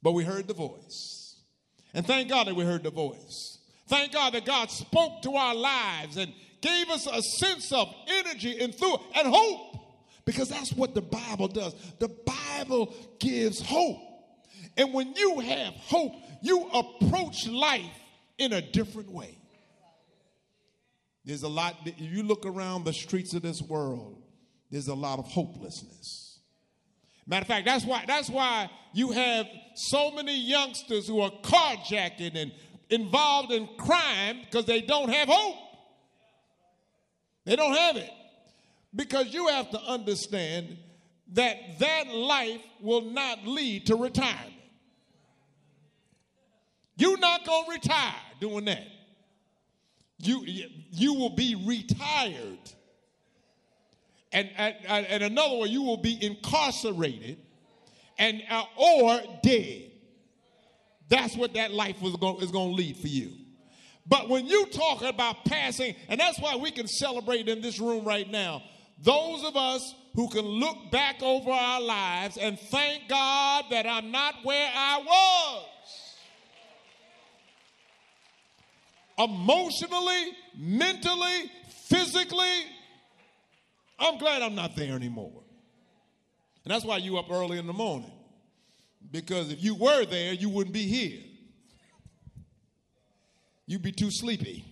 but 0.02 0.14
we 0.14 0.24
heard 0.24 0.48
the 0.48 0.54
voice. 0.54 1.36
And 1.94 2.06
thank 2.06 2.30
God 2.30 2.48
that 2.48 2.56
we 2.56 2.64
heard 2.64 2.84
the 2.84 2.92
voice. 2.92 3.58
Thank 3.88 4.14
God 4.14 4.34
that 4.34 4.46
God 4.46 4.72
spoke 4.72 5.22
to 5.24 5.34
our 5.36 5.54
lives 5.54 6.18
and 6.18 6.32
gave 6.62 6.90
us 6.90 7.08
a 7.08 7.22
sense 7.22 7.72
of 7.72 7.94
energy 8.08 8.60
and 8.60 8.74
through 8.74 8.98
and 9.16 9.28
hope. 9.28 9.78
Because 10.24 10.50
that's 10.50 10.72
what 10.72 10.94
the 10.94 11.02
Bible 11.02 11.48
does. 11.48 11.76
The 12.00 12.08
Bible 12.08 12.94
gives 13.20 13.60
hope. 13.60 13.98
And 14.78 14.94
when 14.94 15.14
you 15.16 15.40
have 15.40 15.74
hope, 15.74 16.14
you 16.42 16.70
approach 16.74 17.48
life 17.48 17.82
in 18.38 18.54
a 18.54 18.62
different 18.62 19.12
way. 19.12 19.38
There's 21.26 21.44
a 21.44 21.50
lot, 21.50 21.76
you 21.98 22.24
look 22.24 22.46
around 22.46 22.86
the 22.86 22.94
streets 22.94 23.34
of 23.34 23.42
this 23.42 23.62
world, 23.62 24.22
there's 24.72 24.88
a 24.88 24.96
lot 24.96 25.20
of 25.20 25.26
hopelessness. 25.26 26.31
Matter 27.28 27.42
of 27.42 27.48
fact, 27.48 27.66
that's 27.66 27.86
why, 27.86 28.04
that's 28.08 28.30
why 28.30 28.70
you 28.94 29.12
have 29.12 29.48
so 29.76 30.12
many 30.12 30.38
youngsters 30.38 31.08
who 31.08 31.22
are 31.22 31.32
carjacking 31.44 32.36
and 32.36 32.52
involved 32.90 33.52
in 33.52 33.68
crime 33.78 34.42
because 34.44 34.66
they 34.66 34.82
don't 34.82 35.10
have 35.10 35.28
hope. 35.30 35.56
They 37.46 37.56
don't 37.56 37.74
have 37.74 37.98
it. 37.98 38.10
Because 38.94 39.34
you 39.34 39.48
have 39.48 39.70
to 39.72 39.82
understand 39.82 40.78
that 41.34 41.80
that 41.80 42.08
life 42.14 42.62
will 42.82 43.02
not 43.02 43.48
lead 43.48 43.88
to 43.88 43.96
retirement. 43.96 44.54
You're 46.98 47.18
not 47.18 47.46
going 47.46 47.66
to 47.66 47.72
retire 47.72 48.14
doing 48.40 48.66
that. 48.66 48.86
You, 50.20 50.46
you 50.92 51.14
will 51.14 51.36
be 51.36 51.56
retired. 51.66 52.60
And, 54.34 54.50
and, 54.58 54.76
and 54.88 55.24
another 55.24 55.58
way, 55.58 55.68
you 55.68 55.82
will 55.82 55.98
be 55.98 56.24
incarcerated 56.24 57.38
and, 58.18 58.42
uh, 58.50 58.64
or 58.76 59.22
dead. 59.44 59.92
That's 61.10 61.36
what 61.36 61.54
that 61.56 61.72
life 61.72 62.02
was 62.02 62.16
going, 62.16 62.42
is 62.42 62.52
going 62.52 62.70
to 62.70 62.76
lead 62.76 62.98
for 62.98 63.08
you. 63.08 63.32
But 64.08 64.30
when 64.30 64.48
you 64.48 64.66
talk 64.68 65.04
about 65.04 65.46
passing, 65.46 65.96
and 66.08 66.20
that's 66.20 66.40
why 66.40 66.56
we 66.56 66.72
can 66.72 66.88
celebrate 66.88 67.50
in 67.50 67.62
this 67.62 67.80
room 67.80 68.06
right 68.06 68.30
now, 68.30 68.64
those 69.04 69.44
of 69.44 69.56
us 69.58 69.96
who 70.16 70.30
can 70.30 70.46
look 70.46 70.92
back 70.92 71.22
over 71.22 71.52
our 71.52 71.82
lives 71.82 72.38
and 72.38 72.58
thank 72.60 73.08
God 73.10 73.66
that 73.72 73.86
I'm 73.86 74.12
not 74.12 74.36
where 74.44 74.70
I 74.74 75.02
was. 75.06 75.66
emotionally, 79.24 80.38
mentally, 80.58 81.52
physically. 81.88 82.66
I'm 84.02 84.18
glad 84.18 84.42
I'm 84.42 84.56
not 84.56 84.76
there 84.76 84.96
anymore. 84.96 85.44
And 86.64 86.74
that's 86.74 86.86
why 86.86 86.98
you 86.98 87.18
up 87.18 87.32
early 87.32 87.58
in 87.58 87.68
the 87.68 87.74
morning. 87.74 88.12
Because 89.12 89.52
if 89.52 89.64
you 89.64 89.76
were 89.76 90.06
there, 90.06 90.34
you 90.34 90.50
wouldn't 90.50 90.74
be 90.74 90.86
here. 90.86 91.20
You'd 93.66 93.82
be 93.82 93.92
too 93.92 94.12
sleepy. 94.12 94.66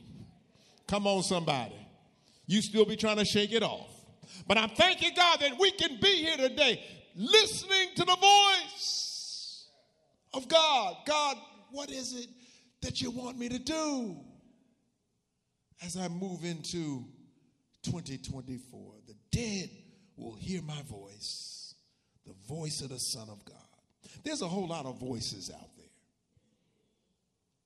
Come 0.87 1.07
on, 1.07 1.23
somebody. 1.23 1.75
You 2.45 2.61
still 2.61 2.85
be 2.85 2.95
trying 2.95 3.17
to 3.17 3.25
shake 3.25 3.53
it 3.53 3.63
off. 3.63 3.89
But 4.47 4.57
I'm 4.57 4.69
thanking 4.69 5.13
God 5.15 5.39
that 5.39 5.57
we 5.59 5.71
can 5.71 5.99
be 6.01 6.23
here 6.23 6.37
today 6.37 6.83
listening 7.15 7.89
to 7.95 8.03
the 8.03 8.15
voice 8.15 9.65
of 10.33 10.47
God. 10.47 10.97
God, 11.05 11.37
what 11.71 11.89
is 11.89 12.13
it 12.13 12.27
that 12.81 13.01
you 13.01 13.11
want 13.11 13.37
me 13.37 13.49
to 13.49 13.59
do? 13.59 14.17
as 15.81 15.95
I 15.95 16.07
move 16.07 16.43
into 16.43 17.05
2024. 17.83 18.93
Dead 19.31 19.69
will 20.17 20.35
hear 20.35 20.61
my 20.61 20.81
voice, 20.83 21.75
the 22.25 22.33
voice 22.47 22.81
of 22.81 22.89
the 22.89 22.99
Son 22.99 23.29
of 23.29 23.43
God. 23.45 23.55
There's 24.23 24.41
a 24.41 24.47
whole 24.47 24.67
lot 24.67 24.85
of 24.85 24.99
voices 24.99 25.51
out 25.53 25.75
there. 25.77 25.85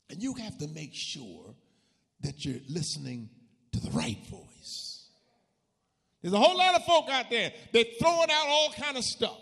And 0.09 0.21
you 0.21 0.33
have 0.35 0.57
to 0.59 0.67
make 0.67 0.93
sure 0.93 1.55
that 2.21 2.45
you're 2.45 2.61
listening 2.69 3.29
to 3.71 3.79
the 3.79 3.91
right 3.91 4.19
voice. 4.27 5.07
There's 6.21 6.33
a 6.33 6.39
whole 6.39 6.57
lot 6.57 6.75
of 6.75 6.85
folk 6.85 7.09
out 7.09 7.29
there. 7.29 7.51
They're 7.71 7.83
throwing 7.99 8.29
out 8.31 8.47
all 8.47 8.71
kind 8.77 8.97
of 8.97 9.03
stuff. 9.03 9.39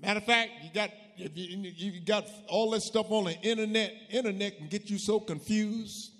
Matter 0.00 0.18
of 0.18 0.24
fact, 0.24 0.50
you 0.62 0.70
got 0.72 0.90
you, 1.16 1.28
you 1.76 2.00
got 2.00 2.26
all 2.48 2.70
this 2.70 2.86
stuff 2.86 3.06
on 3.10 3.24
the 3.24 3.40
internet. 3.40 3.92
Internet 4.10 4.58
can 4.58 4.68
get 4.68 4.90
you 4.90 4.98
so 4.98 5.20
confused. 5.20 6.10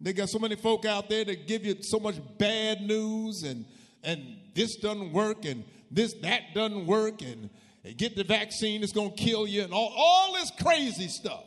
They 0.00 0.12
got 0.12 0.28
so 0.28 0.38
many 0.38 0.56
folk 0.56 0.84
out 0.84 1.08
there 1.08 1.24
that 1.24 1.46
give 1.46 1.64
you 1.64 1.82
so 1.82 1.98
much 1.98 2.16
bad 2.38 2.82
news 2.82 3.42
and 3.42 3.64
and 4.06 4.38
this 4.54 4.76
doesn't 4.76 5.12
work 5.12 5.44
and 5.44 5.64
this 5.90 6.14
that 6.22 6.54
doesn't 6.54 6.86
work 6.86 7.20
and 7.20 7.50
get 7.98 8.16
the 8.16 8.24
vaccine 8.24 8.82
it's 8.82 8.92
going 8.92 9.10
to 9.10 9.16
kill 9.16 9.46
you 9.46 9.62
and 9.62 9.72
all, 9.72 9.92
all 9.94 10.32
this 10.32 10.50
crazy 10.62 11.08
stuff. 11.08 11.44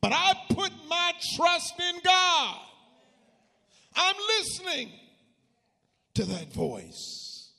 But 0.00 0.12
I 0.12 0.34
put 0.50 0.72
my 0.88 1.12
trust 1.36 1.74
in 1.78 2.00
God. 2.04 2.56
I'm 3.94 4.16
listening 4.38 4.90
to 6.14 6.24
that 6.24 6.52
voice. 6.52 7.52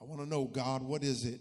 I 0.00 0.04
want 0.04 0.20
to 0.20 0.26
know, 0.26 0.44
God, 0.44 0.82
what 0.82 1.02
is 1.02 1.24
it 1.24 1.40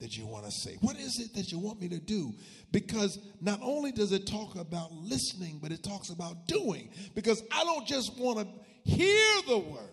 that 0.00 0.16
you 0.16 0.26
want 0.26 0.44
to 0.44 0.50
say? 0.50 0.78
What 0.80 0.96
is 0.96 1.18
it 1.20 1.34
that 1.34 1.52
you 1.52 1.58
want 1.58 1.80
me 1.80 1.88
to 1.90 1.98
do? 1.98 2.34
Because 2.70 3.18
not 3.40 3.60
only 3.62 3.92
does 3.92 4.12
it 4.12 4.26
talk 4.26 4.56
about 4.56 4.92
listening, 4.92 5.58
but 5.62 5.70
it 5.70 5.82
talks 5.82 6.10
about 6.10 6.46
doing. 6.46 6.90
Because 7.14 7.42
I 7.52 7.64
don't 7.64 7.86
just 7.86 8.18
want 8.18 8.38
to 8.38 8.90
hear 8.90 9.42
the 9.46 9.58
word, 9.58 9.90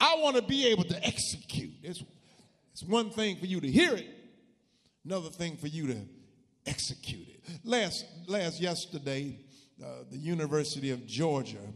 I 0.00 0.16
want 0.18 0.36
to 0.36 0.42
be 0.42 0.66
able 0.68 0.84
to 0.84 1.06
execute. 1.06 1.72
It's, 1.82 2.02
it's 2.72 2.82
one 2.82 3.10
thing 3.10 3.36
for 3.36 3.46
you 3.46 3.60
to 3.60 3.70
hear 3.70 3.94
it, 3.94 4.06
another 5.04 5.30
thing 5.30 5.56
for 5.56 5.68
you 5.68 5.86
to 5.88 5.98
execute 6.66 7.28
it. 7.28 7.40
Last, 7.64 8.04
last 8.26 8.60
yesterday, 8.60 9.38
uh, 9.82 10.04
the 10.10 10.18
University 10.18 10.90
of 10.90 11.06
Georgia 11.06 11.72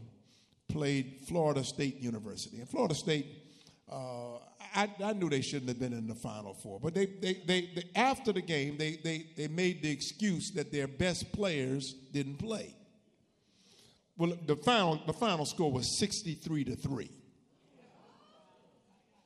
played 0.67 1.21
Florida 1.27 1.63
State 1.63 1.97
University. 1.97 2.59
And 2.59 2.69
Florida 2.69 2.95
State 2.95 3.25
uh, 3.91 4.37
I, 4.75 4.89
I, 5.03 5.13
knew 5.13 5.29
they 5.29 5.41
shouldn't 5.41 5.69
have 5.69 5.79
been 5.79 5.93
in 5.93 6.07
the 6.07 6.15
Final 6.15 6.53
Four, 6.53 6.79
but 6.79 6.93
they, 6.93 7.07
they, 7.07 7.41
they, 7.45 7.69
they, 7.75 7.83
after 7.95 8.31
the 8.31 8.41
game, 8.41 8.77
they, 8.77 8.97
they, 9.03 9.27
they 9.35 9.47
made 9.47 9.81
the 9.81 9.89
excuse 9.89 10.51
that 10.51 10.71
their 10.71 10.87
best 10.87 11.31
players 11.31 11.93
didn't 12.13 12.37
play. 12.37 12.75
Well, 14.17 14.37
the 14.45 14.55
final, 14.55 15.01
the 15.07 15.13
final 15.13 15.45
score 15.45 15.71
was 15.71 15.97
63 15.97 16.65
to 16.65 16.75
3. 16.75 17.09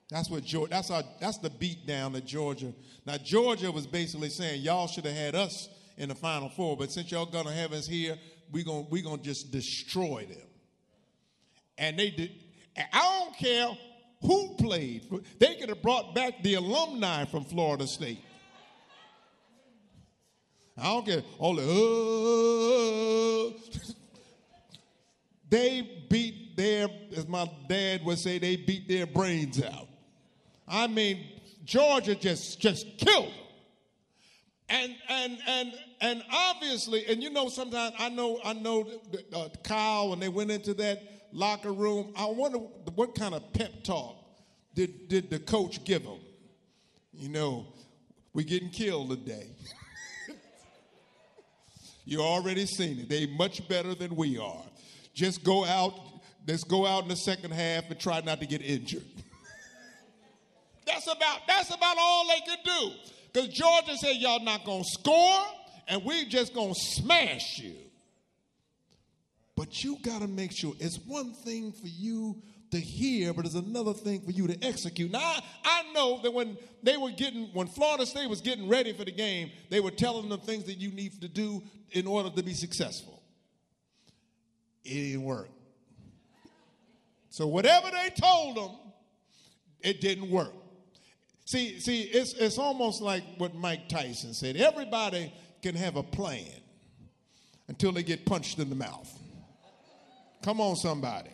That's 0.09 0.29
what 0.29 0.43
Georgia, 0.43 0.69
that's 0.71 0.91
our, 0.91 1.03
that's 1.19 1.37
the 1.39 1.49
beat 1.49 1.87
down 1.87 2.13
that 2.13 2.25
Georgia. 2.25 2.73
Now 3.05 3.17
Georgia 3.17 3.71
was 3.71 3.87
basically 3.87 4.29
saying 4.29 4.61
y'all 4.61 4.87
should 4.87 5.05
have 5.05 5.15
had 5.15 5.35
us 5.35 5.69
in 5.97 6.09
the 6.09 6.15
Final 6.15 6.49
Four. 6.49 6.77
But 6.77 6.91
since 6.91 7.11
y'all 7.11 7.25
gonna 7.25 7.53
have 7.53 7.73
us 7.73 7.87
here, 7.87 8.17
we're 8.51 8.63
gonna 8.63 8.85
we 8.89 9.01
gonna 9.01 9.21
just 9.21 9.51
destroy 9.51 10.25
them. 10.29 10.47
And 11.77 11.97
they 11.97 12.11
did. 12.11 12.31
I 12.91 13.23
don't 13.23 13.35
care 13.35 13.69
who 14.21 14.55
played. 14.55 15.07
They 15.39 15.55
could 15.55 15.69
have 15.69 15.81
brought 15.81 16.15
back 16.15 16.43
the 16.43 16.55
alumni 16.55 17.25
from 17.25 17.43
Florida 17.45 17.87
State. 17.87 18.19
I 20.77 20.83
don't 20.83 21.05
care. 21.05 21.21
All 21.37 21.55
the, 21.55 21.61
uh, 23.51 23.73
they 25.49 26.05
beat 26.09 26.55
their, 26.57 26.87
as 27.15 27.27
my 27.27 27.49
dad 27.67 28.03
would 28.05 28.17
say, 28.17 28.39
they 28.39 28.55
beat 28.55 28.87
their 28.87 29.05
brains 29.05 29.61
out. 29.61 29.87
I 30.67 30.87
mean, 30.87 31.25
Georgia 31.65 32.15
just 32.15 32.59
just 32.59 32.97
killed 32.97 33.25
them. 33.25 33.33
And 34.69 34.95
and 35.09 35.37
and 35.47 35.73
and 36.01 36.23
obviously, 36.31 37.05
and 37.07 37.21
you 37.21 37.29
know, 37.29 37.49
sometimes 37.49 37.95
I 37.99 38.09
know 38.09 38.39
I 38.43 38.53
know 38.53 38.89
uh, 39.33 39.49
Kyle 39.63 40.09
when 40.09 40.19
they 40.19 40.29
went 40.29 40.51
into 40.51 40.73
that 40.75 41.01
locker 41.31 41.71
room. 41.71 42.13
I 42.15 42.25
wonder 42.25 42.59
what 42.95 43.15
kind 43.15 43.33
of 43.33 43.53
pep 43.53 43.83
talk 43.83 44.15
did 44.73 45.09
did 45.09 45.29
the 45.29 45.39
coach 45.39 45.83
give 45.83 46.03
them? 46.03 46.19
You 47.13 47.29
know, 47.29 47.67
we're 48.33 48.45
getting 48.45 48.69
killed 48.69 49.09
today. 49.09 49.47
you 52.05 52.21
already 52.21 52.65
seen 52.65 52.99
it. 52.99 53.09
They 53.09 53.27
much 53.27 53.67
better 53.67 53.93
than 53.93 54.15
we 54.15 54.37
are. 54.37 54.63
Just 55.13 55.43
go 55.43 55.65
out. 55.65 55.93
Let's 56.47 56.63
go 56.63 56.85
out 56.85 57.03
in 57.03 57.09
the 57.09 57.15
second 57.15 57.51
half 57.51 57.89
and 57.89 57.99
try 57.99 58.21
not 58.21 58.39
to 58.39 58.47
get 58.47 58.61
injured. 58.61 59.03
that's 60.85 61.07
about 61.07 61.41
that's 61.47 61.69
about 61.73 61.97
all 61.99 62.27
they 62.27 62.41
could 62.49 62.63
do. 62.63 62.91
Because 63.31 63.49
Georgia 63.49 63.97
said 63.97 64.17
y'all 64.17 64.43
not 64.43 64.65
gonna 64.65 64.83
score, 64.83 65.41
and 65.87 66.03
we 66.03 66.25
just 66.25 66.53
gonna 66.53 66.75
smash 66.75 67.59
you. 67.59 67.75
But 69.55 69.83
you 69.83 69.97
gotta 70.01 70.27
make 70.27 70.51
sure 70.51 70.73
it's 70.79 70.97
one 70.97 71.33
thing 71.33 71.71
for 71.71 71.87
you 71.87 72.41
to 72.73 72.79
hear, 72.79 73.33
but 73.33 73.45
it's 73.45 73.55
another 73.55 73.93
thing 73.93 74.21
for 74.21 74.31
you 74.31 74.47
to 74.47 74.63
execute. 74.65 75.11
Now, 75.11 75.19
I, 75.19 75.41
I, 75.63 75.93
know 75.93 76.19
that 76.23 76.33
when 76.33 76.57
they 76.81 76.97
were 76.97 77.11
getting, 77.11 77.49
when 77.53 77.67
Florida 77.67 78.03
State 78.03 78.27
was 78.27 78.41
getting 78.41 78.67
ready 78.67 78.93
for 78.93 79.05
the 79.05 79.11
game, 79.11 79.51
they 79.69 79.79
were 79.79 79.91
telling 79.91 80.27
them 80.27 80.39
things 80.39 80.63
that 80.63 80.79
you 80.79 80.91
need 80.91 81.21
to 81.21 81.27
do 81.27 81.61
in 81.91 82.07
order 82.07 82.31
to 82.31 82.41
be 82.41 82.55
successful. 82.55 83.21
It 84.83 84.89
didn't 84.89 85.23
work. 85.23 85.49
So 87.29 87.45
whatever 87.45 87.91
they 87.91 88.09
told 88.19 88.57
them, 88.57 88.71
it 89.81 90.01
didn't 90.01 90.31
work. 90.31 90.53
See, 91.45 91.79
see, 91.79 92.03
it's, 92.03 92.33
it's 92.33 92.57
almost 92.57 93.01
like 93.01 93.23
what 93.37 93.53
Mike 93.53 93.89
Tyson 93.89 94.33
said. 94.33 94.55
Everybody 94.55 95.33
can 95.61 95.75
have 95.75 95.95
a 95.97 96.03
plan 96.03 96.49
until 97.67 97.91
they 97.91 98.03
get 98.03 98.25
punched 98.25 98.59
in 98.59 98.69
the 98.69 98.75
mouth. 98.75 99.11
Come 100.41 100.61
on, 100.61 100.75
somebody. 100.75 101.31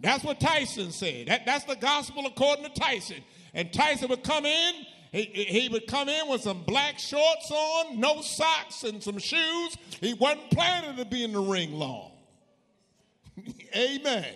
That's 0.00 0.24
what 0.24 0.40
Tyson 0.40 0.90
said. 0.92 1.28
That, 1.28 1.44
that's 1.44 1.64
the 1.64 1.76
gospel 1.76 2.26
according 2.26 2.64
to 2.64 2.70
Tyson. 2.80 3.18
And 3.52 3.72
Tyson 3.72 4.08
would 4.08 4.24
come 4.24 4.46
in, 4.46 4.74
he, 5.12 5.22
he 5.22 5.68
would 5.68 5.86
come 5.86 6.08
in 6.08 6.28
with 6.28 6.42
some 6.42 6.62
black 6.62 6.98
shorts 6.98 7.50
on, 7.50 8.00
no 8.00 8.20
socks, 8.20 8.84
and 8.84 9.02
some 9.02 9.18
shoes. 9.18 9.76
He 10.00 10.14
wasn't 10.14 10.50
planning 10.50 10.96
to 10.96 11.04
be 11.04 11.24
in 11.24 11.32
the 11.32 11.40
ring 11.40 11.72
long. 11.72 12.12
Amen. 13.76 14.26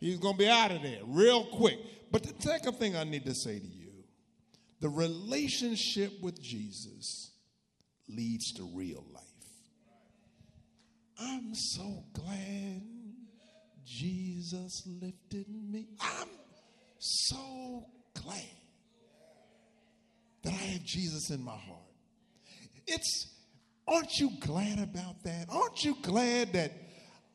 He's 0.00 0.18
going 0.18 0.34
to 0.34 0.38
be 0.38 0.48
out 0.48 0.72
of 0.72 0.82
there 0.82 1.00
real 1.04 1.44
quick. 1.44 1.78
But 2.12 2.24
the 2.24 2.34
second 2.40 2.74
thing 2.74 2.94
I 2.94 3.04
need 3.04 3.24
to 3.24 3.34
say 3.34 3.58
to 3.58 3.66
you 3.66 3.90
the 4.80 4.88
relationship 4.88 6.12
with 6.20 6.40
Jesus 6.42 7.30
leads 8.08 8.52
to 8.54 8.68
real 8.74 9.04
life. 9.12 9.22
I'm 11.18 11.54
so 11.54 12.04
glad 12.12 12.82
Jesus 13.84 14.82
lifted 15.00 15.46
me. 15.48 15.86
I'm 16.00 16.28
so 16.98 17.86
glad 18.20 18.42
that 20.42 20.52
I 20.52 20.56
have 20.56 20.84
Jesus 20.84 21.30
in 21.30 21.42
my 21.44 21.56
heart. 21.56 21.78
It's, 22.86 23.32
aren't 23.86 24.18
you 24.18 24.32
glad 24.40 24.80
about 24.80 25.22
that? 25.22 25.46
Aren't 25.48 25.84
you 25.84 25.96
glad 26.02 26.54
that 26.54 26.72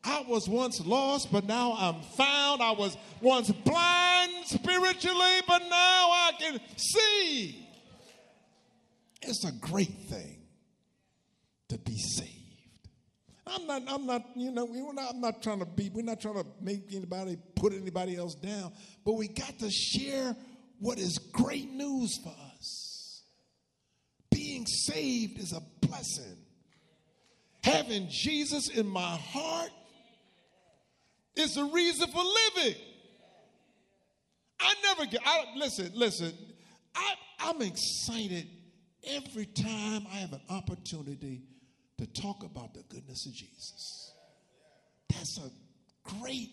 I 0.04 0.24
was 0.28 0.48
once 0.48 0.80
lost, 0.84 1.32
but 1.32 1.44
now 1.44 1.74
I'm 1.78 2.02
found? 2.02 2.62
I 2.62 2.72
was 2.72 2.96
once 3.22 3.50
blind 3.50 4.27
spiritually, 4.48 5.40
but 5.46 5.62
now 5.62 6.10
I 6.10 6.32
can 6.38 6.60
see. 6.76 7.66
It's 9.22 9.44
a 9.44 9.52
great 9.52 9.94
thing 10.08 10.38
to 11.68 11.78
be 11.78 11.98
saved. 11.98 12.34
I'm 13.46 13.66
not, 13.66 13.82
I'm 13.88 14.06
not, 14.06 14.22
you 14.36 14.50
know, 14.50 14.66
we're 14.66 14.92
not, 14.92 15.14
I'm 15.14 15.20
not 15.20 15.42
trying 15.42 15.60
to 15.60 15.64
be, 15.64 15.88
we're 15.88 16.04
not 16.04 16.20
trying 16.20 16.34
to 16.34 16.46
make 16.60 16.92
anybody 16.92 17.38
put 17.54 17.72
anybody 17.72 18.16
else 18.16 18.34
down, 18.34 18.72
but 19.04 19.14
we 19.14 19.28
got 19.28 19.58
to 19.60 19.70
share 19.70 20.36
what 20.80 20.98
is 20.98 21.18
great 21.18 21.70
news 21.70 22.18
for 22.22 22.34
us. 22.54 23.22
Being 24.30 24.66
saved 24.66 25.38
is 25.38 25.52
a 25.52 25.62
blessing. 25.86 26.36
Having 27.64 28.08
Jesus 28.10 28.68
in 28.68 28.86
my 28.86 29.16
heart 29.16 29.70
is 31.34 31.56
a 31.56 31.64
reason 31.64 32.08
for 32.10 32.22
living. 32.22 32.80
I 34.60 34.74
never 34.82 35.06
get, 35.06 35.20
I, 35.24 35.44
listen, 35.56 35.92
listen, 35.94 36.32
I, 36.94 37.14
I'm 37.40 37.62
excited 37.62 38.46
every 39.04 39.46
time 39.46 40.06
I 40.12 40.16
have 40.16 40.32
an 40.32 40.40
opportunity 40.50 41.42
to 41.98 42.06
talk 42.06 42.42
about 42.42 42.74
the 42.74 42.82
goodness 42.88 43.26
of 43.26 43.34
Jesus. 43.34 44.12
That's 45.08 45.38
a 45.38 45.50
great, 46.20 46.50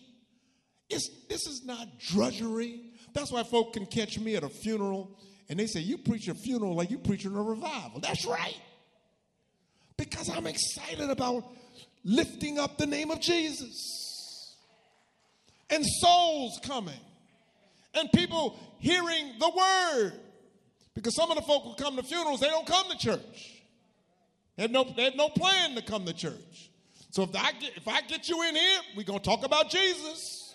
it's, 0.88 1.10
this 1.28 1.46
is 1.46 1.64
not 1.64 1.98
drudgery. 1.98 2.80
That's 3.12 3.32
why 3.32 3.42
folk 3.42 3.74
can 3.74 3.86
catch 3.86 4.18
me 4.18 4.36
at 4.36 4.42
a 4.42 4.48
funeral 4.48 5.18
and 5.48 5.58
they 5.58 5.66
say, 5.66 5.80
You 5.80 5.98
preach 5.98 6.28
a 6.28 6.34
funeral 6.34 6.74
like 6.74 6.90
you 6.90 6.98
preaching 6.98 7.34
a 7.34 7.42
revival. 7.42 8.00
That's 8.00 8.24
right. 8.24 8.58
Because 9.96 10.28
I'm 10.28 10.46
excited 10.46 11.08
about 11.08 11.44
lifting 12.04 12.58
up 12.58 12.78
the 12.78 12.86
name 12.86 13.10
of 13.10 13.20
Jesus 13.20 14.56
and 15.70 15.84
souls 15.84 16.60
coming 16.62 17.00
and 17.96 18.12
people 18.12 18.58
hearing 18.78 19.32
the 19.38 19.50
word. 19.56 20.12
Because 20.94 21.14
some 21.14 21.30
of 21.30 21.36
the 21.36 21.42
folk 21.42 21.64
who 21.64 21.74
come 21.74 21.96
to 21.96 22.02
funerals, 22.02 22.40
they 22.40 22.48
don't 22.48 22.66
come 22.66 22.88
to 22.90 22.96
church. 22.96 23.62
They 24.56 24.62
have 24.62 24.70
no, 24.70 24.84
they 24.96 25.04
have 25.04 25.16
no 25.16 25.28
plan 25.28 25.74
to 25.74 25.82
come 25.82 26.04
to 26.06 26.12
church. 26.12 26.70
So 27.10 27.22
if 27.22 27.34
I 27.36 27.52
get, 27.52 27.76
if 27.76 27.86
I 27.86 28.00
get 28.02 28.28
you 28.28 28.42
in 28.42 28.54
here, 28.54 28.78
we're 28.96 29.04
going 29.04 29.20
to 29.20 29.24
talk 29.24 29.44
about 29.44 29.70
Jesus. 29.70 30.54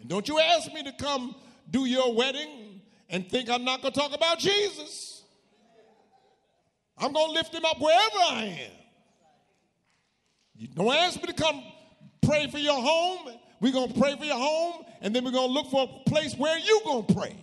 And 0.00 0.08
don't 0.08 0.28
you 0.28 0.38
ask 0.38 0.72
me 0.72 0.82
to 0.82 0.92
come 0.92 1.34
do 1.70 1.86
your 1.86 2.14
wedding 2.14 2.80
and 3.08 3.28
think 3.28 3.48
I'm 3.48 3.64
not 3.64 3.82
going 3.82 3.92
to 3.92 3.98
talk 3.98 4.14
about 4.14 4.38
Jesus. 4.38 5.22
I'm 6.98 7.12
going 7.12 7.26
to 7.26 7.32
lift 7.32 7.54
him 7.54 7.64
up 7.64 7.80
wherever 7.80 8.18
I 8.30 8.58
am. 8.66 8.72
You 10.56 10.68
don't 10.68 10.94
ask 10.94 11.20
me 11.20 11.26
to 11.26 11.34
come 11.34 11.62
pray 12.22 12.48
for 12.50 12.58
your 12.58 12.80
home. 12.80 13.38
We're 13.60 13.72
going 13.72 13.92
to 13.92 13.98
pray 13.98 14.16
for 14.16 14.24
your 14.24 14.36
home, 14.36 14.84
and 15.00 15.14
then 15.14 15.24
we're 15.24 15.30
going 15.30 15.48
to 15.48 15.52
look 15.52 15.70
for 15.70 15.84
a 15.84 16.10
place 16.10 16.34
where 16.36 16.58
you're 16.58 16.82
going 16.84 17.06
to 17.06 17.14
pray. 17.14 17.36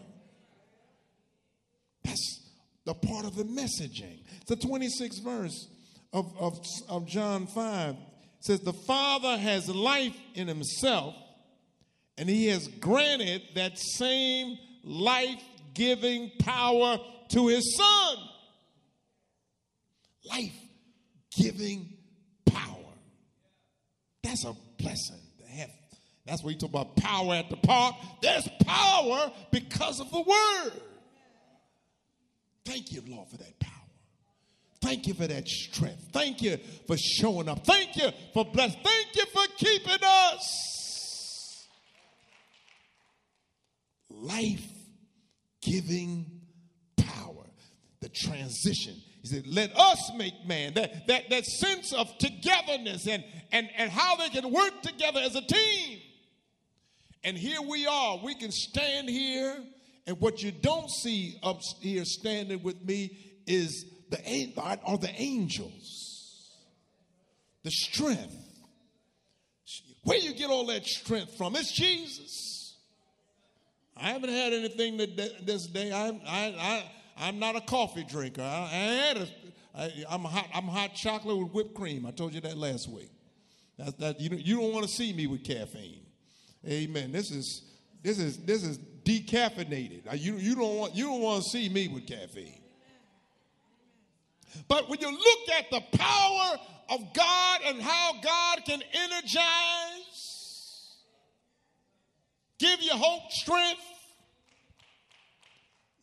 That's 2.03 2.41
the 2.85 2.93
part 2.93 3.25
of 3.25 3.35
the 3.35 3.45
messaging. 3.45 4.19
The 4.47 4.55
26th 4.55 5.23
verse 5.23 5.67
of, 6.11 6.33
of, 6.37 6.59
of 6.89 7.07
John 7.07 7.47
5 7.47 7.95
says, 8.39 8.59
The 8.59 8.73
Father 8.73 9.37
has 9.37 9.69
life 9.69 10.15
in 10.35 10.47
himself, 10.47 11.15
and 12.17 12.29
he 12.29 12.47
has 12.47 12.67
granted 12.67 13.41
that 13.55 13.79
same 13.79 14.57
life 14.83 15.41
giving 15.73 16.31
power 16.39 16.99
to 17.29 17.47
his 17.47 17.75
Son. 17.75 18.17
Life 20.29 20.53
giving 21.35 21.97
power. 22.45 22.93
That's 24.21 24.45
a 24.45 24.53
blessing. 24.77 25.22
That's 26.25 26.43
what 26.43 26.53
you 26.53 26.59
talk 26.59 26.69
about 26.69 26.95
power 26.95 27.33
at 27.35 27.49
the 27.49 27.57
park. 27.57 27.95
There's 28.21 28.47
power 28.65 29.31
because 29.51 29.99
of 29.99 30.09
the 30.09 30.21
word. 30.21 30.81
Thank 32.65 32.93
you, 32.93 33.03
Lord, 33.07 33.27
for 33.27 33.37
that 33.37 33.59
power. 33.59 33.71
Thank 34.81 35.07
you 35.07 35.13
for 35.13 35.27
that 35.27 35.47
strength. 35.47 36.09
Thank 36.13 36.41
you 36.41 36.57
for 36.87 36.97
showing 36.97 37.49
up. 37.49 37.65
Thank 37.65 37.97
you 37.97 38.09
for 38.33 38.45
blessing. 38.45 38.79
Thank 38.83 39.15
you 39.15 39.25
for 39.33 39.43
keeping 39.57 39.99
us. 40.03 41.67
Life 44.09 44.65
giving 45.61 46.41
power. 46.97 47.45
The 48.01 48.09
transition. 48.09 48.95
He 49.21 49.27
said, 49.27 49.47
let 49.47 49.77
us 49.77 50.11
make 50.17 50.33
man. 50.45 50.73
That, 50.73 51.07
that, 51.07 51.29
that 51.29 51.45
sense 51.45 51.93
of 51.93 52.17
togetherness 52.17 53.07
and, 53.07 53.23
and, 53.51 53.69
and 53.77 53.89
how 53.89 54.17
they 54.17 54.29
can 54.29 54.51
work 54.51 54.81
together 54.81 55.19
as 55.21 55.35
a 55.35 55.41
team. 55.41 55.99
And 57.23 57.37
here 57.37 57.61
we 57.61 57.87
are. 57.87 58.19
We 58.23 58.35
can 58.35 58.51
stand 58.51 59.09
here, 59.09 59.55
and 60.05 60.19
what 60.19 60.43
you 60.43 60.51
don't 60.51 60.89
see 60.89 61.39
up 61.41 61.59
here 61.79 62.03
standing 62.05 62.61
with 62.63 62.83
me 62.85 63.17
is 63.47 63.85
the 64.09 64.53
are 64.57 64.97
the 64.97 65.11
angels, 65.15 66.51
the 67.63 67.71
strength. 67.71 68.35
Where 70.03 70.17
you 70.17 70.33
get 70.33 70.49
all 70.49 70.65
that 70.67 70.85
strength 70.85 71.37
from? 71.37 71.55
It's 71.55 71.71
Jesus. 71.71 72.75
I 73.95 74.09
haven't 74.09 74.31
had 74.31 74.51
anything 74.53 74.97
that 74.97 75.45
this 75.45 75.67
day. 75.67 75.91
I'm 75.93 76.19
I, 76.27 76.53
I 76.57 76.91
I'm 77.17 77.39
not 77.39 77.55
a 77.55 77.61
coffee 77.61 78.03
drinker. 78.03 78.41
I, 78.41 78.63
I 78.63 78.75
had 78.75 79.17
a 79.17 79.27
I, 79.75 80.05
I'm 80.09 80.23
hot 80.23 80.47
I'm 80.53 80.65
hot 80.65 80.93
chocolate 80.93 81.37
with 81.37 81.51
whipped 81.53 81.73
cream. 81.73 82.05
I 82.05 82.11
told 82.11 82.33
you 82.33 82.41
that 82.41 82.57
last 82.57 82.89
week. 82.89 83.11
That, 83.77 83.97
that 83.99 84.19
you 84.19 84.29
you 84.35 84.57
don't 84.57 84.73
want 84.73 84.85
to 84.85 84.91
see 84.91 85.13
me 85.13 85.27
with 85.27 85.43
caffeine. 85.43 86.02
Amen. 86.67 87.11
This 87.11 87.31
is 87.31 87.63
this 88.01 88.19
is 88.19 88.37
this 88.37 88.63
is 88.63 88.77
decaffeinated. 89.03 90.03
You 90.19 90.35
you 90.37 90.55
don't 90.55 90.77
want 90.77 90.95
you 90.95 91.05
don't 91.05 91.21
want 91.21 91.43
to 91.43 91.49
see 91.49 91.69
me 91.69 91.87
with 91.87 92.07
caffeine. 92.07 92.61
But 94.67 94.89
when 94.89 94.99
you 95.01 95.11
look 95.11 95.49
at 95.57 95.71
the 95.71 95.81
power 95.97 96.57
of 96.89 97.13
God 97.13 97.61
and 97.65 97.81
how 97.81 98.13
God 98.21 98.59
can 98.65 98.83
energize, 98.93 99.43
give 102.59 102.81
you 102.81 102.91
hope, 102.91 103.31
strength, 103.31 103.81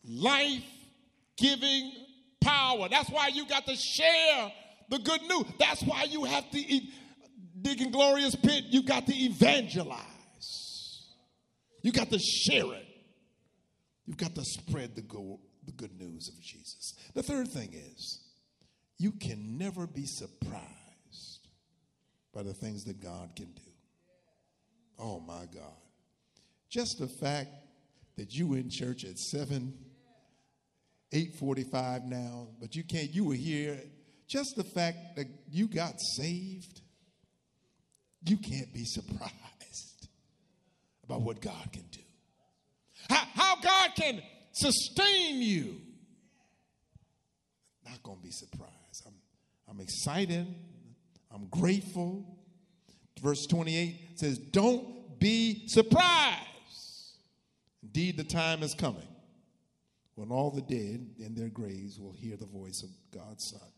life 0.04 0.64
giving 1.36 1.92
power. 2.40 2.88
That's 2.90 3.10
why 3.10 3.28
you 3.28 3.46
got 3.46 3.66
to 3.66 3.76
share 3.76 4.52
the 4.88 4.98
good 4.98 5.22
news. 5.22 5.44
That's 5.58 5.82
why 5.82 6.04
you 6.04 6.24
have 6.24 6.50
to 6.50 6.58
eat. 6.58 6.92
Digging 7.62 7.90
Glorious 7.90 8.34
Pit, 8.34 8.64
you 8.68 8.82
got 8.82 9.06
to 9.06 9.14
evangelize. 9.14 10.09
You 11.82 11.92
got 11.92 12.10
to 12.10 12.18
share 12.18 12.72
it. 12.74 12.86
You've 14.06 14.16
got 14.16 14.34
to 14.34 14.44
spread 14.44 14.96
the, 14.96 15.02
go, 15.02 15.40
the 15.64 15.72
good 15.72 15.98
news 15.98 16.28
of 16.28 16.40
Jesus. 16.42 16.94
The 17.14 17.22
third 17.22 17.48
thing 17.48 17.72
is, 17.72 18.20
you 18.98 19.12
can 19.12 19.56
never 19.56 19.86
be 19.86 20.04
surprised 20.04 21.48
by 22.34 22.42
the 22.42 22.52
things 22.52 22.84
that 22.84 23.00
God 23.00 23.30
can 23.34 23.46
do. 23.46 23.62
Oh 24.98 25.20
my 25.20 25.46
God. 25.52 25.78
Just 26.68 26.98
the 26.98 27.08
fact 27.08 27.50
that 28.16 28.34
you 28.34 28.54
in 28.54 28.68
church 28.68 29.04
at 29.04 29.18
7, 29.18 29.72
845 31.12 32.04
now, 32.04 32.48
but 32.60 32.76
you 32.76 32.84
can't, 32.84 33.10
you 33.14 33.24
were 33.24 33.34
here. 33.34 33.80
Just 34.28 34.56
the 34.56 34.64
fact 34.64 35.16
that 35.16 35.26
you 35.50 35.66
got 35.66 36.00
saved, 36.00 36.82
you 38.22 38.36
can't 38.36 38.72
be 38.72 38.84
surprised 38.84 39.32
about 41.10 41.22
what 41.22 41.40
God 41.40 41.72
can 41.72 41.84
do. 41.90 42.00
How, 43.08 43.24
how 43.34 43.60
God 43.60 43.90
can 43.96 44.22
sustain 44.52 45.42
you. 45.42 45.80
Not 47.84 48.02
going 48.02 48.18
to 48.18 48.22
be 48.22 48.30
surprised. 48.30 49.06
I'm, 49.06 49.14
I'm 49.68 49.80
excited. 49.80 50.46
I'm 51.34 51.46
grateful. 51.46 52.24
Verse 53.20 53.46
28 53.46 54.18
says, 54.20 54.38
Don't 54.38 55.18
be 55.18 55.66
surprised. 55.66 56.46
Indeed, 57.82 58.16
the 58.16 58.24
time 58.24 58.62
is 58.62 58.74
coming 58.74 59.08
when 60.14 60.30
all 60.30 60.50
the 60.50 60.62
dead 60.62 61.06
in 61.18 61.34
their 61.34 61.48
graves 61.48 61.98
will 61.98 62.12
hear 62.12 62.36
the 62.36 62.46
voice 62.46 62.82
of 62.82 62.90
God's 63.10 63.50
Son. 63.50 63.68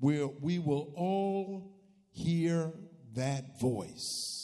We'll, 0.00 0.34
we 0.40 0.58
will 0.58 0.92
all 0.96 1.72
hear 2.10 2.72
that 3.14 3.60
voice, 3.60 4.43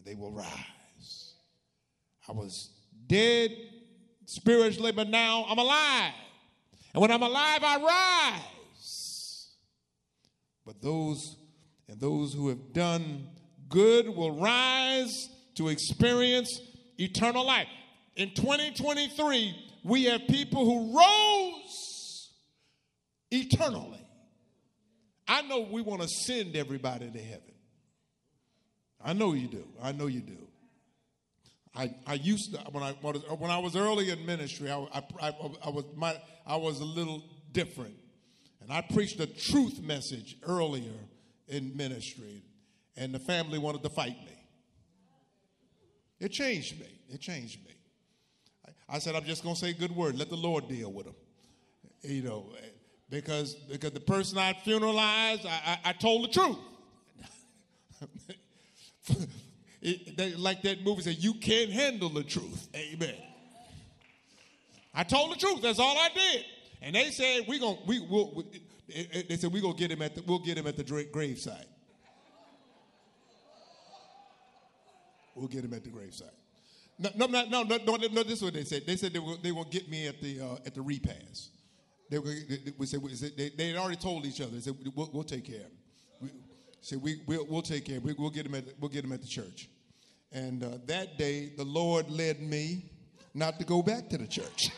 and 0.00 0.06
they 0.06 0.18
will 0.18 0.32
rise. 0.32 1.34
I 2.28 2.32
was 2.32 2.70
dead 3.06 3.50
spiritually, 4.26 4.92
but 4.92 5.08
now 5.08 5.44
I'm 5.48 5.58
alive. 5.58 6.12
And 6.94 7.00
when 7.00 7.10
I'm 7.10 7.22
alive, 7.22 7.62
I 7.62 8.38
rise. 8.78 9.48
But 10.64 10.80
those 10.80 11.36
and 11.88 12.00
those 12.00 12.32
who 12.32 12.48
have 12.48 12.72
done 12.72 13.26
good 13.68 14.08
will 14.08 14.40
rise 14.40 15.28
to 15.56 15.68
experience 15.68 16.60
eternal 16.98 17.44
life. 17.44 17.68
In 18.16 18.32
2023, 18.34 19.54
we 19.84 20.04
have 20.04 20.26
people 20.28 20.64
who 20.64 20.96
rose 20.96 22.30
eternally. 23.30 24.06
I 25.26 25.42
know 25.42 25.60
we 25.60 25.82
want 25.82 26.02
to 26.02 26.08
send 26.08 26.56
everybody 26.56 27.10
to 27.10 27.18
heaven. 27.18 27.54
I 29.04 29.12
know 29.12 29.32
you 29.32 29.48
do. 29.48 29.64
I 29.82 29.92
know 29.92 30.06
you 30.06 30.20
do. 30.20 30.36
I, 31.74 31.94
I 32.06 32.14
used 32.14 32.54
to 32.54 32.60
when 32.72 32.82
I 32.82 32.92
when 32.92 33.50
I 33.50 33.58
was 33.58 33.76
early 33.76 34.10
in 34.10 34.26
ministry, 34.26 34.70
I, 34.70 34.78
I, 34.92 35.02
I, 35.22 35.32
I 35.66 35.70
was 35.70 35.84
my 35.94 36.16
I 36.46 36.56
was 36.56 36.80
a 36.80 36.84
little 36.84 37.22
different, 37.52 37.94
and 38.60 38.72
I 38.72 38.80
preached 38.80 39.20
a 39.20 39.26
truth 39.26 39.80
message 39.80 40.36
earlier 40.42 40.98
in 41.46 41.76
ministry, 41.76 42.42
and 42.96 43.14
the 43.14 43.20
family 43.20 43.58
wanted 43.58 43.82
to 43.84 43.88
fight 43.88 44.16
me. 44.24 44.36
It 46.18 46.32
changed 46.32 46.80
me. 46.80 46.88
It 47.08 47.20
changed 47.20 47.64
me. 47.64 47.74
I, 48.66 48.96
I 48.96 48.98
said, 48.98 49.14
I'm 49.14 49.24
just 49.24 49.42
going 49.42 49.54
to 49.54 49.60
say 49.60 49.70
a 49.70 49.74
good 49.74 49.94
word. 49.94 50.18
Let 50.18 50.28
the 50.28 50.36
Lord 50.36 50.68
deal 50.68 50.92
with 50.92 51.06
them. 51.06 51.14
You 52.02 52.22
know, 52.22 52.46
because 53.10 53.54
because 53.54 53.92
the 53.92 54.00
person 54.00 54.38
I 54.38 54.54
funeralized, 54.54 55.46
I, 55.46 55.78
I, 55.84 55.90
I 55.90 55.92
told 55.92 56.24
the 56.24 56.32
truth. 56.32 56.58
It, 59.82 60.14
they, 60.14 60.34
like 60.34 60.60
that 60.62 60.84
movie 60.84 61.00
said, 61.00 61.16
you 61.20 61.32
can't 61.32 61.70
handle 61.70 62.10
the 62.10 62.22
truth. 62.22 62.68
Amen. 62.74 63.14
I 64.92 65.04
told 65.04 65.32
the 65.32 65.36
truth. 65.36 65.62
That's 65.62 65.78
all 65.78 65.96
I 65.96 66.10
did. 66.14 66.44
And 66.82 66.94
they 66.94 67.10
said 67.10 67.44
we 67.48 67.58
going 67.58 67.78
we 67.86 68.00
will. 68.00 68.34
We, 68.34 68.44
they 69.28 69.36
said 69.36 69.52
we 69.52 69.60
gonna 69.60 69.74
get 69.74 69.90
him 69.90 70.02
at 70.02 70.14
the, 70.14 70.22
we'll 70.26 70.40
get 70.40 70.58
him 70.58 70.66
at 70.66 70.76
the 70.76 70.82
graveside. 70.84 71.66
We'll 75.34 75.48
get 75.48 75.64
him 75.64 75.72
at 75.72 75.84
the 75.84 75.90
graveside. 75.90 76.28
No, 76.98 77.10
no, 77.16 77.26
no, 77.26 77.62
no, 77.62 77.62
no, 77.62 77.96
no, 77.96 78.22
This 78.22 78.38
is 78.38 78.42
what 78.42 78.52
they 78.52 78.64
said. 78.64 78.82
They 78.86 78.96
said 78.96 79.12
they 79.12 79.18
will, 79.18 79.38
they 79.38 79.52
will 79.52 79.64
get 79.64 79.88
me 79.88 80.06
at 80.06 80.20
the 80.20 80.40
uh, 80.40 80.56
at 80.66 80.74
the 80.74 80.82
repast. 80.82 81.50
They, 82.10 82.18
they, 82.18 82.58
they, 82.78 83.28
they, 83.28 83.48
they 83.56 83.68
had 83.68 83.76
already 83.76 83.96
told 83.96 84.26
each 84.26 84.40
other. 84.40 84.50
They 84.50 84.60
said 84.60 84.76
we'll, 84.94 85.10
we'll 85.12 85.22
take 85.22 85.44
care 85.44 85.56
of 85.56 85.62
him. 85.62 85.79
Say 86.82 86.96
we 86.96 87.20
we'll, 87.26 87.46
we'll 87.48 87.62
take 87.62 87.84
care. 87.84 88.00
We, 88.00 88.14
will 88.14 88.30
get 88.30 88.46
him 88.46 88.54
at 88.54 88.64
we'll 88.78 88.90
get 88.90 89.04
him 89.04 89.12
at 89.12 89.20
the 89.20 89.28
church. 89.28 89.68
And 90.32 90.62
uh, 90.62 90.78
that 90.86 91.18
day, 91.18 91.52
the 91.56 91.64
Lord 91.64 92.08
led 92.10 92.40
me 92.40 92.84
not 93.34 93.58
to 93.58 93.64
go 93.64 93.82
back 93.82 94.08
to 94.10 94.18
the 94.18 94.26
church. 94.26 94.68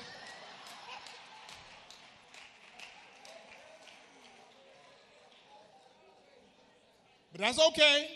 but 7.33 7.41
that's 7.41 7.61
okay. 7.69 8.09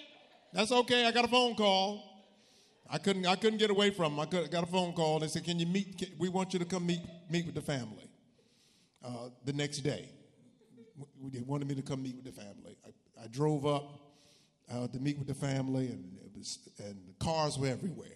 That's 0.52 0.72
okay. 0.72 1.06
I 1.06 1.12
got 1.12 1.26
a 1.26 1.28
phone 1.28 1.54
call. 1.54 2.02
I 2.88 2.98
couldn't 2.98 3.26
I 3.26 3.36
couldn't 3.36 3.58
get 3.58 3.70
away 3.70 3.90
from 3.90 4.16
them. 4.16 4.20
I 4.20 4.26
got 4.46 4.64
a 4.64 4.66
phone 4.66 4.92
call. 4.94 5.20
They 5.20 5.28
said, 5.28 5.44
"Can 5.44 5.58
you 5.58 5.66
meet? 5.66 5.98
Can, 5.98 6.08
we 6.18 6.28
want 6.28 6.52
you 6.52 6.58
to 6.58 6.64
come 6.64 6.86
meet 6.86 7.02
meet 7.30 7.46
with 7.46 7.54
the 7.54 7.62
family." 7.62 8.10
Uh, 9.04 9.28
the 9.44 9.52
next 9.52 9.80
day, 9.80 10.08
they 11.32 11.42
wanted 11.42 11.68
me 11.68 11.76
to 11.76 11.82
come 11.82 12.02
meet 12.02 12.16
with 12.16 12.24
the 12.24 12.32
family. 12.32 12.65
I, 13.26 13.28
drove 13.28 13.66
up 13.66 14.00
uh, 14.72 14.86
to 14.88 14.98
meet 14.98 15.18
with 15.18 15.28
the 15.28 15.34
family, 15.34 15.86
and 15.88 16.18
it 16.24 16.30
was 16.36 16.58
and 16.78 16.96
the 17.08 17.24
cars 17.24 17.58
were 17.58 17.68
everywhere. 17.68 18.08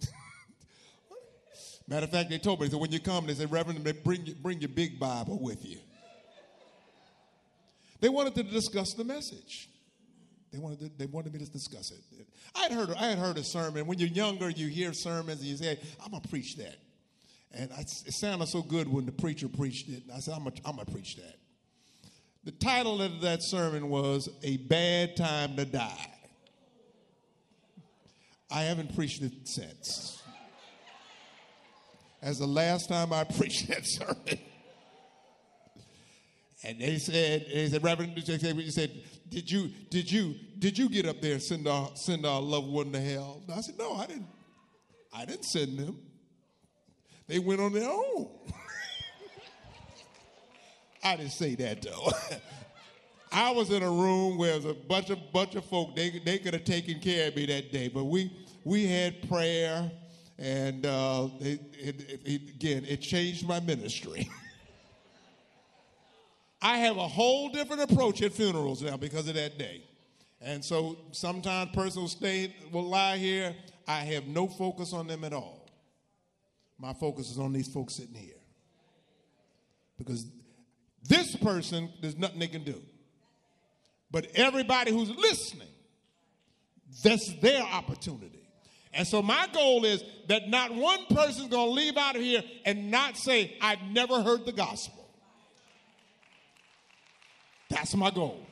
Matter 1.88 2.04
of 2.04 2.10
fact, 2.10 2.30
they 2.30 2.38
told 2.38 2.60
me, 2.60 2.66
they 2.66 2.72
said, 2.72 2.80
when 2.80 2.92
you 2.92 3.00
come, 3.00 3.26
they 3.26 3.34
said, 3.34 3.50
Reverend, 3.52 3.84
bring, 4.04 4.36
bring 4.42 4.60
your 4.60 4.68
big 4.68 4.98
Bible 4.98 5.38
with 5.40 5.64
you. 5.64 5.78
They 8.00 8.08
wanted 8.08 8.34
to 8.36 8.42
discuss 8.42 8.92
the 8.94 9.04
message. 9.04 9.70
They 10.52 10.58
wanted, 10.58 10.80
to, 10.80 10.90
they 10.98 11.06
wanted 11.06 11.32
me 11.32 11.40
to 11.40 11.50
discuss 11.50 11.90
it. 11.90 11.98
I 12.54 12.62
had, 12.62 12.72
heard, 12.72 12.90
I 12.90 13.06
had 13.08 13.18
heard 13.18 13.36
a 13.38 13.44
sermon. 13.44 13.86
When 13.86 13.98
you're 13.98 14.08
younger, 14.08 14.48
you 14.48 14.68
hear 14.68 14.92
sermons 14.92 15.40
and 15.40 15.48
you 15.48 15.56
say, 15.56 15.78
I'm 16.04 16.10
going 16.10 16.22
to 16.22 16.28
preach 16.28 16.56
that. 16.56 16.76
And 17.52 17.72
I, 17.72 17.80
it 17.80 18.12
sounded 18.12 18.48
so 18.48 18.62
good 18.62 18.88
when 18.88 19.06
the 19.06 19.12
preacher 19.12 19.48
preached 19.48 19.88
it. 19.88 20.02
I 20.14 20.18
said, 20.20 20.34
I'm 20.34 20.44
going 20.44 20.86
to 20.86 20.92
preach 20.92 21.16
that. 21.16 21.36
The 22.46 22.52
title 22.52 23.02
of 23.02 23.22
that 23.22 23.42
sermon 23.42 23.88
was 23.88 24.28
A 24.44 24.56
Bad 24.58 25.16
Time 25.16 25.56
to 25.56 25.64
Die. 25.64 26.10
I 28.52 28.62
haven't 28.62 28.94
preached 28.94 29.20
it 29.20 29.32
since. 29.42 30.22
As 32.22 32.38
the 32.38 32.46
last 32.46 32.88
time 32.88 33.12
I 33.12 33.24
preached 33.36 33.66
that 33.66 33.84
sermon. 33.84 34.38
And 36.62 36.80
they 36.80 36.98
said, 36.98 37.46
they 37.52 37.68
said, 37.68 37.82
Reverend, 37.82 38.14
they 38.14 38.70
said, 38.70 38.92
did 39.28 39.50
you, 39.50 39.72
did 39.90 40.08
you, 40.08 40.36
did 40.60 40.78
you 40.78 40.88
get 40.88 41.04
up 41.04 41.20
there 41.20 41.32
and 41.32 41.42
send 41.42 41.66
our, 41.66 41.90
send 41.96 42.24
our 42.24 42.40
loved 42.40 42.68
one 42.68 42.92
to 42.92 43.00
hell? 43.00 43.42
And 43.48 43.58
I 43.58 43.60
said, 43.60 43.76
no, 43.76 43.94
I 43.96 44.06
didn't. 44.06 44.28
I 45.12 45.24
didn't 45.24 45.46
send 45.46 45.80
them. 45.80 45.98
They 47.26 47.40
went 47.40 47.60
on 47.60 47.72
their 47.72 47.90
own. 47.90 48.28
I 51.06 51.14
didn't 51.14 51.30
say 51.32 51.54
that 51.54 51.82
though. 51.82 52.10
I 53.32 53.52
was 53.52 53.70
in 53.70 53.82
a 53.82 53.90
room 53.90 54.38
where 54.38 54.48
there 54.48 54.56
was 54.56 54.64
a 54.64 54.74
bunch 54.74 55.10
of 55.10 55.18
bunch 55.32 55.54
of 55.54 55.64
folk. 55.64 55.94
They 55.94 56.20
they 56.24 56.38
could 56.38 56.52
have 56.52 56.64
taken 56.64 56.98
care 56.98 57.28
of 57.28 57.36
me 57.36 57.46
that 57.46 57.70
day, 57.70 57.86
but 57.86 58.06
we 58.06 58.32
we 58.64 58.86
had 58.86 59.28
prayer, 59.28 59.88
and 60.36 60.84
uh, 60.84 61.28
it, 61.38 61.60
it, 61.78 62.20
it, 62.24 62.50
again, 62.50 62.84
it 62.88 62.96
changed 62.96 63.46
my 63.46 63.60
ministry. 63.60 64.28
I 66.60 66.78
have 66.78 66.96
a 66.96 67.06
whole 67.06 67.50
different 67.50 67.82
approach 67.88 68.20
at 68.22 68.32
funerals 68.32 68.82
now 68.82 68.96
because 68.96 69.28
of 69.28 69.36
that 69.36 69.58
day. 69.58 69.84
And 70.40 70.64
so 70.64 70.96
sometimes 71.12 71.70
person 71.70 72.02
will 72.02 72.08
stay, 72.08 72.52
will 72.72 72.88
lie 72.88 73.18
here. 73.18 73.54
I 73.86 74.00
have 74.00 74.26
no 74.26 74.48
focus 74.48 74.92
on 74.92 75.06
them 75.06 75.22
at 75.22 75.32
all. 75.32 75.70
My 76.78 76.92
focus 76.92 77.30
is 77.30 77.38
on 77.38 77.52
these 77.52 77.68
folks 77.68 77.94
sitting 77.94 78.16
here. 78.16 78.34
Because 79.96 80.26
this 81.08 81.36
person, 81.36 81.90
there's 82.00 82.16
nothing 82.16 82.38
they 82.38 82.48
can 82.48 82.64
do. 82.64 82.80
But 84.10 84.28
everybody 84.34 84.92
who's 84.92 85.10
listening, 85.10 85.68
that's 87.02 87.32
their 87.40 87.62
opportunity. 87.62 88.48
And 88.92 89.06
so 89.06 89.20
my 89.20 89.46
goal 89.52 89.84
is 89.84 90.02
that 90.28 90.48
not 90.48 90.74
one 90.74 91.04
person's 91.10 91.48
going 91.48 91.68
to 91.68 91.72
leave 91.72 91.96
out 91.96 92.16
of 92.16 92.22
here 92.22 92.42
and 92.64 92.90
not 92.90 93.16
say, 93.16 93.56
I've 93.60 93.82
never 93.90 94.22
heard 94.22 94.46
the 94.46 94.52
gospel. 94.52 95.06
That's 97.68 97.94
my 97.94 98.10
goal. 98.10 98.46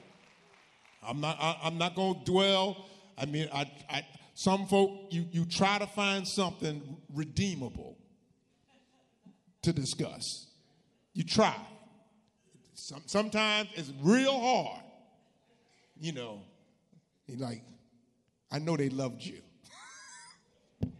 I'm 1.06 1.20
not, 1.20 1.38
I, 1.40 1.66
am 1.66 1.78
not 1.78 1.94
going 1.94 2.18
to 2.18 2.24
dwell. 2.24 2.84
I 3.16 3.26
mean, 3.26 3.48
I, 3.52 3.70
I, 3.88 4.06
some 4.34 4.66
folk, 4.66 5.06
you, 5.10 5.26
you 5.30 5.44
try 5.44 5.78
to 5.78 5.86
find 5.86 6.26
something 6.26 6.98
redeemable 7.14 7.96
to 9.62 9.72
discuss. 9.72 10.46
You 11.14 11.24
try. 11.24 11.56
Some, 12.74 13.02
sometimes 13.06 13.68
it's 13.74 13.92
real 14.02 14.38
hard. 14.38 14.82
You 15.98 16.12
know, 16.12 16.42
like, 17.36 17.62
I 18.50 18.58
know 18.58 18.76
they 18.76 18.90
loved 18.90 19.22
you. 19.22 19.40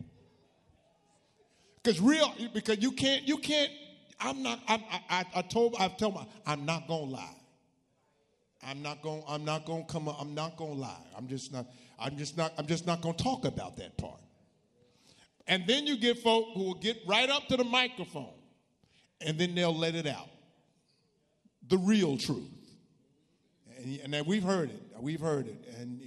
Because 1.83 2.01
real, 2.01 2.33
because 2.55 2.79
you 2.81 2.93
can't, 2.93 3.29
you 3.29 3.37
can't, 3.37 3.70
I'm 4.18 4.43
not, 4.43 4.59
I'm, 4.66 4.83
I, 5.11 5.27
I 5.35 5.43
told, 5.43 5.77
I've 5.79 5.99
told 5.99 6.14
my, 6.14 6.27
I'm 6.47 6.64
not 6.64 6.87
to 6.87 6.95
lie. 6.95 7.37
I'm 8.66 8.81
not 8.81 9.03
to 9.03 9.22
I'm 9.29 9.45
not 9.45 9.66
to 9.66 9.85
come, 9.87 10.09
Up, 10.09 10.16
I'm 10.18 10.35
not 10.35 10.57
to 10.57 10.64
lie. 10.64 11.05
I'm 11.14 11.29
just 11.29 11.53
not, 11.53 11.66
I'm 11.99 12.16
just 12.16 12.39
not, 12.39 12.55
I'm 12.57 12.66
just 12.66 12.87
not 12.87 13.03
to 13.03 13.12
talk 13.12 13.45
about 13.45 13.77
that 13.77 13.99
part. 13.99 14.20
And 15.47 15.66
then 15.66 15.87
you 15.87 15.99
get 15.99 16.18
folk 16.20 16.47
who 16.55 16.62
will 16.64 16.75
get 16.75 16.97
right 17.07 17.29
up 17.29 17.49
to 17.49 17.57
the 17.59 17.64
microphone 17.64 18.33
and 19.20 19.39
then 19.39 19.55
they'll 19.55 19.77
let 19.77 19.95
it 19.95 20.07
out. 20.07 20.29
The 21.69 21.79
real 21.79 22.17
truth. 22.17 22.51
And, 23.79 24.15
and 24.15 24.27
we've 24.27 24.43
heard 24.43 24.71
it. 24.71 24.83
We've 24.99 25.21
heard 25.21 25.47
it. 25.47 25.75
And, 25.79 26.01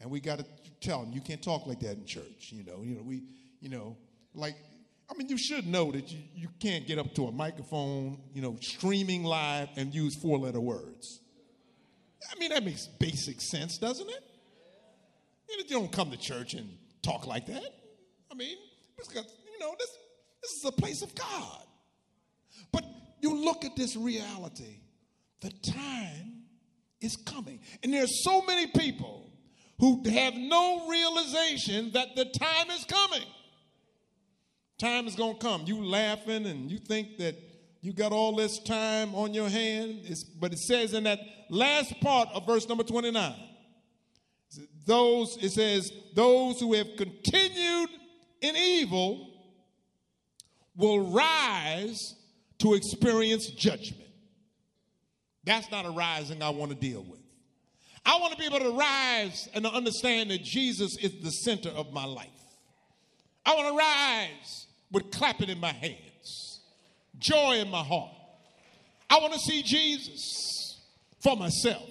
and 0.00 0.10
we 0.10 0.20
got 0.20 0.38
to 0.38 0.46
tell 0.80 1.02
them, 1.02 1.12
you 1.12 1.20
can't 1.20 1.42
talk 1.42 1.66
like 1.66 1.80
that 1.80 1.96
in 1.96 2.06
church. 2.06 2.50
You 2.50 2.64
know, 2.64 2.82
you 2.82 2.94
know, 2.94 3.02
we, 3.02 3.22
you 3.60 3.68
know, 3.68 3.96
like, 4.34 4.56
I 5.10 5.14
mean, 5.14 5.28
you 5.28 5.38
should 5.38 5.66
know 5.66 5.90
that 5.92 6.10
you, 6.12 6.18
you 6.34 6.48
can't 6.60 6.86
get 6.86 6.98
up 6.98 7.14
to 7.14 7.26
a 7.26 7.32
microphone, 7.32 8.20
you 8.34 8.42
know, 8.42 8.56
streaming 8.60 9.24
live 9.24 9.68
and 9.76 9.94
use 9.94 10.14
four 10.16 10.38
letter 10.38 10.60
words. 10.60 11.20
I 12.30 12.38
mean, 12.38 12.50
that 12.50 12.64
makes 12.64 12.86
basic 12.98 13.40
sense, 13.40 13.78
doesn't 13.78 14.08
it? 14.08 14.24
You 15.48 15.64
don't 15.76 15.90
come 15.90 16.10
to 16.10 16.16
church 16.16 16.54
and 16.54 16.68
talk 17.02 17.26
like 17.26 17.46
that. 17.46 17.74
I 18.30 18.34
mean, 18.34 18.56
because, 18.96 19.14
you 19.14 19.58
know, 19.58 19.74
this, 19.78 19.88
this 20.42 20.50
is 20.52 20.64
a 20.66 20.72
place 20.72 21.02
of 21.02 21.14
God. 21.14 21.62
You 23.20 23.44
look 23.44 23.64
at 23.64 23.76
this 23.76 23.96
reality, 23.96 24.80
the 25.40 25.50
time 25.50 26.44
is 27.00 27.16
coming. 27.16 27.60
And 27.82 27.92
there's 27.92 28.24
so 28.24 28.42
many 28.42 28.66
people 28.66 29.30
who 29.78 30.02
have 30.10 30.34
no 30.34 30.88
realization 30.88 31.92
that 31.92 32.16
the 32.16 32.24
time 32.24 32.70
is 32.70 32.84
coming. 32.84 33.26
Time 34.78 35.06
is 35.06 35.14
going 35.14 35.34
to 35.34 35.40
come. 35.40 35.64
You 35.66 35.84
laughing 35.84 36.46
and 36.46 36.70
you 36.70 36.78
think 36.78 37.18
that 37.18 37.36
you 37.80 37.92
got 37.92 38.12
all 38.12 38.34
this 38.34 38.58
time 38.58 39.14
on 39.14 39.34
your 39.34 39.48
hand, 39.48 40.00
it's, 40.04 40.24
but 40.24 40.52
it 40.52 40.58
says 40.58 40.94
in 40.94 41.04
that 41.04 41.20
last 41.48 42.00
part 42.00 42.28
of 42.34 42.44
verse 42.44 42.68
number 42.68 42.82
29, 42.82 43.34
those, 44.84 45.36
it 45.40 45.50
says, 45.50 45.92
those 46.14 46.58
who 46.58 46.74
have 46.74 46.88
continued 46.96 47.90
in 48.40 48.56
evil 48.56 49.30
will 50.76 51.10
rise 51.10 52.14
to 52.58 52.74
experience 52.74 53.48
judgment. 53.50 54.08
That's 55.44 55.70
not 55.70 55.86
a 55.86 55.90
rising 55.90 56.42
I 56.42 56.50
want 56.50 56.72
to 56.72 56.76
deal 56.76 57.02
with. 57.02 57.20
I 58.04 58.18
want 58.18 58.32
to 58.32 58.38
be 58.38 58.46
able 58.46 58.60
to 58.60 58.76
rise 58.76 59.48
and 59.54 59.64
to 59.64 59.70
understand 59.70 60.30
that 60.30 60.42
Jesus 60.42 60.96
is 60.98 61.22
the 61.22 61.30
center 61.30 61.68
of 61.70 61.92
my 61.92 62.04
life. 62.04 62.28
I 63.44 63.54
want 63.54 63.68
to 63.68 63.76
rise 63.76 64.66
with 64.90 65.10
clapping 65.10 65.48
in 65.48 65.58
my 65.58 65.72
hands, 65.72 66.60
joy 67.18 67.56
in 67.56 67.70
my 67.70 67.82
heart. 67.82 68.12
I 69.10 69.18
want 69.20 69.32
to 69.34 69.38
see 69.38 69.62
Jesus 69.62 70.80
for 71.20 71.36
myself. 71.36 71.88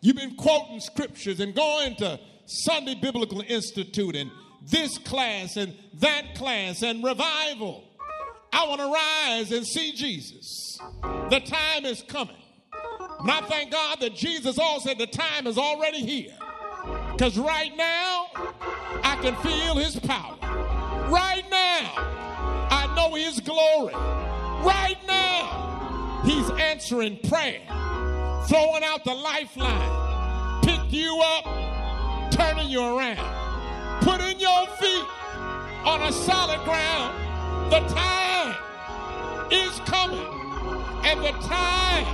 You've 0.00 0.16
been 0.16 0.36
quoting 0.36 0.80
scriptures 0.80 1.40
and 1.40 1.54
going 1.54 1.96
to 1.96 2.20
Sunday 2.46 2.94
Biblical 2.94 3.42
Institute 3.46 4.16
and 4.16 4.30
this 4.62 4.98
class 4.98 5.56
and 5.56 5.74
that 5.94 6.34
class 6.34 6.82
and 6.82 7.02
revival. 7.02 7.84
I 8.56 8.66
want 8.66 8.80
to 8.80 8.86
rise 8.86 9.52
and 9.52 9.66
see 9.66 9.92
Jesus. 9.92 10.78
The 11.28 11.40
time 11.40 11.84
is 11.84 12.02
coming. 12.02 12.34
And 13.20 13.30
I 13.30 13.42
thank 13.42 13.70
God 13.70 14.00
that 14.00 14.14
Jesus 14.14 14.58
also 14.58 14.88
said 14.88 14.96
the 14.96 15.06
time 15.06 15.46
is 15.46 15.58
already 15.58 15.98
here. 15.98 16.34
Because 17.12 17.36
right 17.36 17.76
now, 17.76 18.28
I 19.04 19.18
can 19.20 19.36
feel 19.36 19.74
his 19.76 19.98
power. 20.00 20.38
Right 21.10 21.44
now, 21.50 21.92
I 22.70 22.90
know 22.96 23.14
his 23.14 23.40
glory. 23.40 23.92
Right 23.92 24.96
now, 25.06 26.22
he's 26.24 26.48
answering 26.58 27.18
prayer, 27.28 27.60
throwing 28.48 28.84
out 28.84 29.04
the 29.04 29.12
lifeline, 29.12 30.62
pick 30.62 30.80
you 30.90 31.20
up, 31.22 32.32
turning 32.32 32.70
you 32.70 32.80
around, 32.80 34.00
putting 34.00 34.40
your 34.40 34.66
feet 34.78 35.04
on 35.84 36.00
a 36.00 36.10
solid 36.10 36.64
ground. 36.64 37.35
The 37.70 37.80
time 37.88 38.54
is 39.50 39.80
coming, 39.80 40.26
and 41.04 41.20
the 41.22 41.32
time 41.46 42.06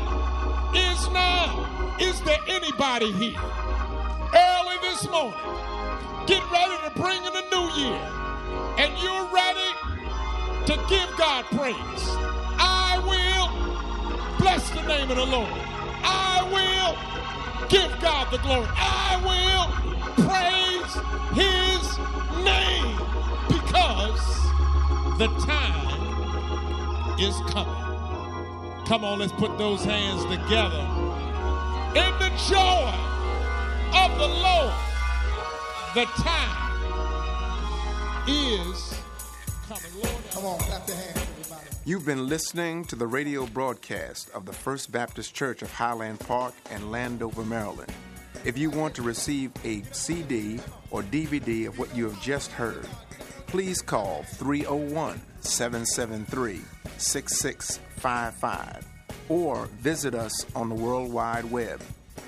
is 0.75 1.09
now. 1.11 1.97
Is 2.01 2.21
there 2.23 2.41
anybody 2.49 3.13
here 3.13 3.41
early 4.35 4.77
this 4.83 5.09
morning? 5.09 5.39
Get 6.27 6.43
ready 6.51 6.77
to 6.85 7.01
bring 7.01 7.25
in 7.25 7.33
the 7.33 7.45
new 7.53 7.83
year 7.83 8.13
and 8.79 8.93
you're 9.03 9.27
ready 9.33 9.71
to 10.67 10.77
give 10.89 11.09
God 11.19 11.45
praise, 11.47 11.77
I 12.59 12.99
will 13.05 14.39
bless 14.39 14.71
the 14.71 14.83
name 14.83 15.11
of 15.11 15.17
the 15.17 15.27
Lord. 15.27 15.51
I 16.05 16.43
will 16.53 17.69
give 17.69 17.91
God 18.01 18.31
the 18.31 18.39
glory. 18.39 18.67
I 18.75 19.19
will 19.29 19.67
praise 20.27 20.93
his 21.35 21.99
name 22.45 22.97
the 25.19 25.29
time 25.47 27.19
is 27.19 27.37
coming. 27.51 27.75
Come 28.87 29.05
on, 29.05 29.19
let's 29.19 29.33
put 29.33 29.57
those 29.59 29.85
hands 29.85 30.23
together. 30.25 30.87
In 31.95 32.13
the 32.19 32.31
joy 32.49 32.93
of 33.95 34.19
the 34.19 34.29
Lord, 34.29 34.75
the 35.95 36.05
time 36.23 36.73
is 38.27 38.95
coming. 39.69 39.93
Lord, 40.03 40.31
Come 40.31 40.47
on, 40.47 40.59
clap 40.61 40.89
your 40.89 40.97
hands, 40.97 41.27
everybody. 41.41 41.67
You've 41.85 42.07
been 42.07 42.29
listening 42.29 42.85
to 42.87 42.97
the 42.97 43.07
radio 43.07 43.47
broadcast 43.47 44.31
of 44.31 44.47
the 44.47 44.53
First 44.53 44.91
Baptist 44.91 45.35
Church 45.35 45.63
of 45.63 45.73
Highland 45.73 46.21
Park 46.21 46.55
and 46.71 46.91
Landover, 46.91 47.45
Maryland. 47.45 47.93
If 48.45 48.59
you 48.59 48.71
want 48.71 48.95
to 48.97 49.03
receive 49.03 49.53
a 49.65 49.83
CD 49.93 50.59
or 50.91 51.03
DVD 51.03 51.69
of 51.69 51.79
what 51.79 51.95
you 51.95 52.09
have 52.09 52.21
just 52.21 52.51
heard, 52.51 52.89
please 53.53 53.83
call 53.83 54.23
301 54.23 55.21
773 55.41 56.63
6655 56.97 58.87
or 59.29 59.67
visit 59.79 60.15
us 60.15 60.47
on 60.57 60.71
the 60.71 60.75
World 60.75 61.13
Wide 61.13 61.45
Web, 61.45 61.83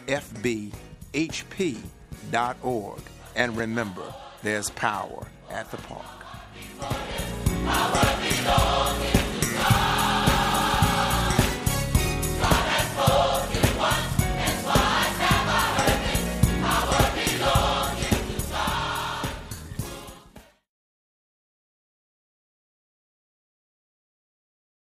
fbhp.org. 0.07 0.73
And 3.37 3.57
remember, 3.57 4.15
there's 4.43 4.69
power 4.69 5.27
at 5.51 5.71
the 5.71 5.79
park. 5.79 6.05